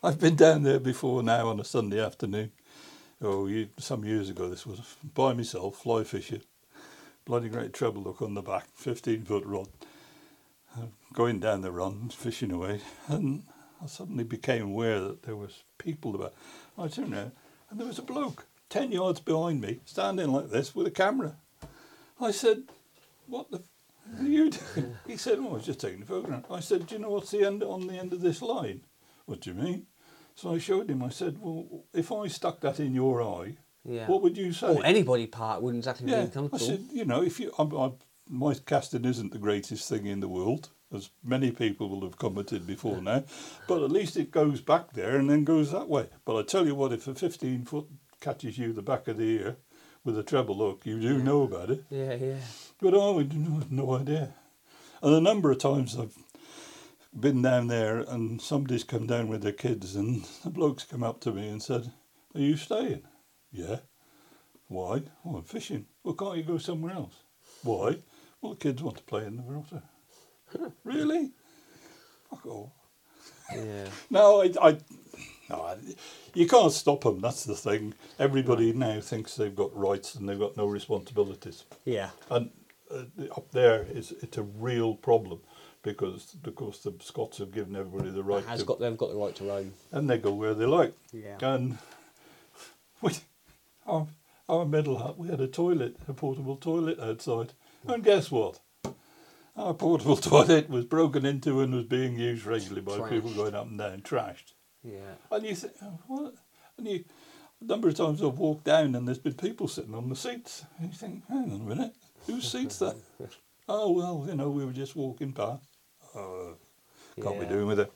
I've 0.00 0.20
been 0.20 0.36
down 0.36 0.62
there 0.62 0.78
before 0.78 1.24
now 1.24 1.48
on 1.48 1.58
a 1.58 1.64
Sunday 1.64 2.00
afternoon. 2.00 2.52
Oh, 3.20 3.50
some 3.78 4.04
years 4.04 4.30
ago 4.30 4.48
this 4.48 4.64
was 4.64 4.96
by 5.14 5.32
myself, 5.32 5.78
fly 5.78 6.04
fishing. 6.04 6.42
Bloody 7.24 7.48
great 7.48 7.72
treble 7.72 8.04
hook 8.04 8.22
on 8.22 8.34
the 8.34 8.42
back, 8.42 8.68
fifteen 8.74 9.24
foot 9.24 9.44
rod. 9.44 9.66
Uh, 10.76 10.86
Going 11.14 11.40
down 11.40 11.62
the 11.62 11.72
run, 11.72 12.10
fishing 12.10 12.52
away, 12.52 12.80
and 13.08 13.42
I 13.82 13.86
suddenly 13.86 14.22
became 14.22 14.66
aware 14.66 15.00
that 15.00 15.24
there 15.24 15.34
was 15.34 15.64
people 15.78 16.14
about. 16.14 16.34
I 16.78 16.86
turned 16.86 17.12
around, 17.12 17.32
and 17.68 17.80
there 17.80 17.86
was 17.86 17.98
a 17.98 18.02
bloke 18.02 18.46
ten 18.68 18.92
yards 18.92 19.18
behind 19.18 19.60
me, 19.60 19.80
standing 19.84 20.30
like 20.30 20.50
this 20.50 20.76
with 20.76 20.86
a 20.86 20.92
camera. 20.92 21.34
I 22.20 22.30
said, 22.30 22.62
"What 23.26 23.50
the 23.50 23.58
f- 23.58 24.20
are 24.20 24.26
you 24.28 24.50
doing?" 24.50 24.96
He 25.08 25.16
said, 25.16 25.38
"Oh, 25.40 25.48
I 25.48 25.52
was 25.54 25.66
just 25.66 25.80
taking 25.80 26.02
a 26.02 26.06
photograph." 26.06 26.48
I 26.52 26.60
said, 26.60 26.86
"Do 26.86 26.94
you 26.94 27.00
know 27.00 27.10
what's 27.10 27.32
the 27.32 27.44
end 27.44 27.64
on 27.64 27.88
the 27.88 27.94
end 27.98 28.12
of 28.12 28.20
this 28.20 28.40
line?" 28.40 28.82
What 29.28 29.40
do 29.42 29.50
you 29.50 29.56
mean? 29.56 29.86
So 30.34 30.54
I 30.54 30.58
showed 30.58 30.88
him. 30.88 31.02
I 31.02 31.10
said, 31.10 31.36
"Well, 31.38 31.84
if 31.92 32.10
I 32.10 32.28
stuck 32.28 32.60
that 32.62 32.80
in 32.80 32.94
your 32.94 33.20
eye, 33.22 33.56
Yeah. 33.84 34.06
what 34.06 34.22
would 34.22 34.38
you 34.38 34.52
say?" 34.54 34.74
Or 34.74 34.84
anybody 34.86 35.26
part 35.26 35.60
wouldn't 35.60 35.82
exactly 35.82 36.10
yeah, 36.10 36.24
be 36.24 36.30
comfortable. 36.30 36.64
I 36.64 36.66
said, 36.66 36.84
you 36.90 37.04
know, 37.04 37.22
if 37.22 37.38
you, 37.38 37.52
I'm, 37.58 37.70
I'm, 37.72 37.92
my 38.26 38.54
casting 38.54 39.04
isn't 39.04 39.32
the 39.32 39.38
greatest 39.38 39.86
thing 39.86 40.06
in 40.06 40.20
the 40.20 40.28
world, 40.28 40.70
as 40.94 41.10
many 41.22 41.50
people 41.50 41.90
will 41.90 42.00
have 42.08 42.16
commented 42.16 42.66
before 42.66 43.02
now, 43.02 43.24
but 43.66 43.82
at 43.82 43.90
least 43.92 44.16
it 44.16 44.30
goes 44.30 44.62
back 44.62 44.92
there 44.94 45.16
and 45.18 45.28
then 45.28 45.44
goes 45.44 45.72
that 45.72 45.88
way. 45.90 46.06
But 46.24 46.38
I 46.38 46.42
tell 46.42 46.66
you 46.66 46.74
what, 46.74 46.92
if 46.94 47.06
a 47.06 47.14
15 47.14 47.66
foot 47.66 47.86
catches 48.20 48.56
you 48.56 48.72
the 48.72 48.80
back 48.82 49.08
of 49.08 49.18
the 49.18 49.24
ear 49.40 49.56
with 50.04 50.18
a 50.18 50.22
treble 50.22 50.54
hook, 50.56 50.86
you 50.86 50.98
do 50.98 51.18
Yeah. 51.18 51.22
know 51.22 51.42
about 51.42 51.70
it. 51.70 51.84
yeah, 51.90 52.14
yeah. 52.14 52.36
But 52.80 52.94
I 52.94 53.12
had 53.18 53.70
no 53.70 53.94
idea. 53.94 54.34
And 55.02 55.14
a 55.14 55.20
number 55.20 55.50
of 55.50 55.58
times 55.58 55.98
I've 55.98 56.16
been 57.20 57.42
down 57.42 57.66
there 57.68 57.98
and 57.98 58.40
somebody's 58.40 58.84
come 58.84 59.06
down 59.06 59.28
with 59.28 59.42
their 59.42 59.52
kids 59.52 59.96
and 59.96 60.24
the 60.44 60.50
bloke's 60.50 60.84
come 60.84 61.02
up 61.02 61.20
to 61.20 61.32
me 61.32 61.48
and 61.48 61.62
said, 61.62 61.92
Are 62.34 62.40
you 62.40 62.56
staying? 62.56 63.02
Yeah. 63.50 63.78
Why? 64.68 65.02
Oh, 65.24 65.36
I'm 65.36 65.42
fishing. 65.42 65.86
Well, 66.04 66.14
can't 66.14 66.36
you 66.36 66.42
go 66.42 66.58
somewhere 66.58 66.92
else? 66.92 67.14
Why? 67.62 67.96
Well, 68.40 68.52
the 68.52 68.58
kids 68.58 68.82
want 68.82 68.98
to 68.98 69.02
play 69.02 69.24
in 69.24 69.36
the 69.36 69.42
water. 69.42 69.82
really? 70.84 71.32
Fuck 72.30 72.46
off. 72.46 72.72
Yeah. 73.54 73.88
No, 74.10 74.42
I, 74.42 74.52
I, 74.60 74.78
no, 75.48 75.62
I, 75.62 75.76
you 76.34 76.46
can't 76.46 76.72
stop 76.72 77.02
them. 77.04 77.20
That's 77.20 77.44
the 77.44 77.54
thing. 77.54 77.94
Everybody 78.18 78.72
now 78.72 79.00
thinks 79.00 79.34
they've 79.34 79.54
got 79.54 79.74
rights 79.74 80.14
and 80.14 80.28
they've 80.28 80.38
got 80.38 80.56
no 80.56 80.66
responsibilities. 80.66 81.64
Yeah. 81.84 82.10
And 82.30 82.50
uh, 82.90 83.24
up 83.36 83.50
there 83.52 83.86
is 83.90 84.12
it's 84.22 84.38
a 84.38 84.42
real 84.42 84.94
problem 84.94 85.40
because 85.82 86.34
of 86.44 86.54
course 86.54 86.78
the 86.80 86.92
Scots 87.00 87.38
have 87.38 87.52
given 87.52 87.76
everybody 87.76 88.10
the 88.10 88.22
right 88.22 88.44
Has 88.46 88.60
to, 88.60 88.66
got 88.66 88.80
they've 88.80 88.96
got 88.96 89.10
the 89.10 89.16
right 89.16 89.34
to 89.36 89.44
roam. 89.44 89.72
and 89.92 90.08
they 90.10 90.18
go 90.18 90.32
where 90.32 90.54
they 90.54 90.66
like. 90.66 90.94
Yeah. 91.12 91.36
And 91.40 91.78
we, 93.02 93.12
our, 93.86 94.06
our 94.48 94.64
middle 94.64 94.98
hut, 94.98 95.18
we 95.18 95.28
had 95.28 95.40
a 95.40 95.46
toilet, 95.46 95.96
a 96.08 96.12
portable 96.12 96.56
toilet 96.56 96.98
outside, 97.00 97.52
and 97.86 98.02
guess 98.04 98.30
what? 98.30 98.60
Our 99.56 99.74
portable 99.74 100.16
toilet 100.18 100.68
was 100.68 100.84
broken 100.84 101.24
into 101.26 101.60
and 101.60 101.74
was 101.74 101.84
being 101.84 102.18
used 102.18 102.44
regularly 102.44 102.80
by 102.82 102.98
Trashed. 102.98 103.10
people 103.10 103.30
going 103.30 103.54
up 103.54 103.66
and 103.66 103.78
down, 103.78 104.00
trashed. 104.02 104.52
Yeah. 104.84 105.14
And 105.30 105.44
you 105.46 105.54
think, 105.54 105.72
oh, 105.82 105.98
what? 106.06 106.34
And 106.76 106.86
you, 106.86 107.04
a 107.60 107.64
number 107.64 107.88
of 107.88 107.94
times 107.96 108.22
I've 108.22 108.38
walked 108.38 108.64
down 108.64 108.94
and 108.94 109.06
there's 109.08 109.18
been 109.18 109.34
people 109.34 109.66
sitting 109.66 109.94
on 109.94 110.08
the 110.08 110.14
seats. 110.16 110.64
And 110.78 110.92
you 110.92 110.96
think, 110.96 111.26
hang 111.28 111.50
on 111.52 111.60
a 111.60 111.74
minute, 111.74 111.94
whose 112.28 112.50
seat's 112.50 112.78
that? 112.78 112.96
oh, 113.68 113.90
well, 113.90 114.24
you 114.28 114.36
know, 114.36 114.50
we 114.50 114.64
were 114.64 114.72
just 114.72 114.94
walking 114.94 115.32
past. 115.32 115.64
Oh, 116.14 116.54
can't 117.20 117.34
Yeah. 117.36 117.42
be 117.42 117.46
doing 117.48 117.66
with 117.66 117.80
it. 117.80 117.92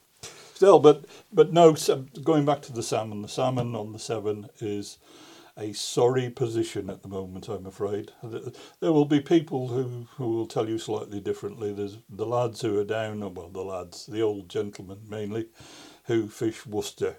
Still, 0.55 0.81
but 0.81 1.05
but 1.33 1.53
no. 1.53 1.75
Going 2.23 2.45
back 2.45 2.62
to 2.62 2.73
the 2.73 2.83
salmon, 2.83 3.23
the 3.23 3.29
salmon 3.29 3.75
on 3.77 3.92
the 3.92 3.99
Severn 3.99 4.49
is 4.61 4.99
a 5.57 5.73
sorry 5.73 6.31
position 6.31 6.88
at 6.88 7.03
the 7.03 7.09
moment. 7.09 7.49
I'm 7.49 7.66
afraid 7.66 8.11
there 8.81 8.92
will 8.92 9.05
be 9.05 9.21
people 9.21 9.68
who 9.68 10.07
who 10.16 10.29
will 10.31 10.47
tell 10.47 10.68
you 10.68 10.79
slightly 10.79 11.21
differently. 11.21 11.73
There's 11.73 11.99
the 12.09 12.27
lads 12.27 12.61
who 12.61 12.79
are 12.79 12.85
down. 12.85 13.21
Well, 13.35 13.49
the 13.49 13.62
lads, 13.62 14.07
the 14.07 14.23
old 14.23 14.49
gentlemen 14.49 15.01
mainly, 15.09 15.49
who 16.05 16.29
fish 16.29 16.64
Worcester. 16.66 17.16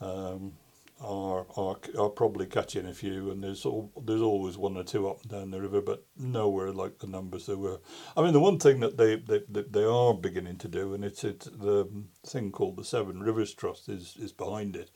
Um, 0.00 0.54
are, 1.00 1.46
are 1.56 1.76
are 1.98 2.08
probably 2.08 2.46
catching 2.46 2.86
a 2.86 2.94
few, 2.94 3.30
and 3.30 3.42
there's 3.42 3.66
al- 3.66 3.90
there's 4.04 4.20
always 4.20 4.56
one 4.56 4.76
or 4.76 4.84
two 4.84 5.08
up 5.08 5.22
and 5.22 5.30
down 5.30 5.50
the 5.50 5.60
river, 5.60 5.80
but 5.80 6.06
nowhere 6.16 6.72
like 6.72 6.98
the 6.98 7.06
numbers 7.06 7.46
there 7.46 7.56
were. 7.56 7.80
I 8.16 8.22
mean, 8.22 8.32
the 8.32 8.40
one 8.40 8.58
thing 8.58 8.80
that 8.80 8.96
they 8.96 9.16
they, 9.16 9.42
they 9.48 9.84
are 9.84 10.14
beginning 10.14 10.56
to 10.58 10.68
do, 10.68 10.94
and 10.94 11.04
it's 11.04 11.24
it's 11.24 11.46
the 11.46 11.88
thing 12.26 12.52
called 12.52 12.76
the 12.76 12.84
Severn 12.84 13.22
Rivers 13.22 13.54
Trust 13.54 13.88
is 13.88 14.16
is 14.16 14.32
behind 14.32 14.76
it. 14.76 14.90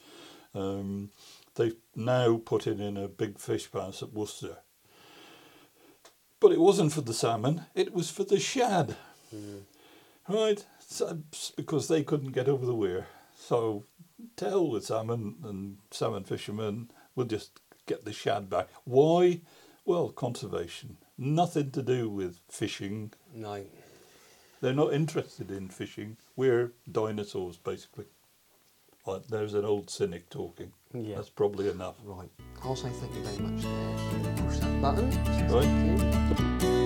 Um, 0.55 1.11
they've 1.57 1.77
now 1.95 2.41
put 2.45 2.67
in 2.67 2.81
in 2.81 2.97
a 2.97 3.09
big 3.09 3.39
fish 3.39 3.71
pass 3.71 4.03
at 4.03 4.13
Worcester, 4.13 4.59
but 6.41 6.53
it 6.53 6.61
wasn't 6.61 6.93
for 6.93 7.01
the 7.01 7.13
salmon; 7.13 7.67
it 7.75 7.93
was 7.93 8.11
for 8.11 8.25
the 8.25 8.39
shad, 8.39 8.97
right? 10.29 10.65
So, 10.81 11.19
because 11.57 11.89
they 11.89 12.03
couldn't 12.03 12.33
get 12.33 12.49
over 12.49 12.65
the 12.65 12.75
weir, 12.75 13.09
so 13.37 13.85
to 14.37 14.71
the 14.73 14.81
salmon 14.81 15.37
and 15.45 15.79
salmon 15.91 16.25
fishermen. 16.25 16.91
We'll 17.15 17.27
just 17.27 17.61
get 17.87 18.05
the 18.05 18.13
shad 18.13 18.49
back. 18.49 18.69
Why? 18.85 19.41
Well, 19.85 20.11
conservation. 20.11 20.99
Nothing 21.17 21.71
to 21.73 21.83
do 21.83 22.09
with 22.09 22.41
fishing. 22.49 23.13
No. 23.35 23.65
They're 24.61 24.75
not 24.75 24.93
interested 24.93 25.51
in 25.51 25.69
fishing. 25.69 26.17
We're 26.37 26.73
dinosaurs, 26.91 27.57
basically. 27.57 28.07
Like, 29.07 29.27
there's 29.29 29.55
an 29.55 29.65
old 29.65 29.89
cynic 29.89 30.29
talking. 30.31 30.73
Yeah. 30.93 31.17
That's 31.17 31.31
probably 31.31 31.71
enough. 31.71 31.97
Right. 32.05 32.31
I'll 32.63 32.77
say 32.77 32.91
thank 32.91 33.15
you 33.15 33.23
very 33.23 33.39
much 33.39 33.63
there. 33.63 34.47
Push 34.47 34.59
that 34.59 34.83
button. 34.83 35.11
Right. 35.49 36.37
Thank 36.37 36.63
you. 36.63 36.78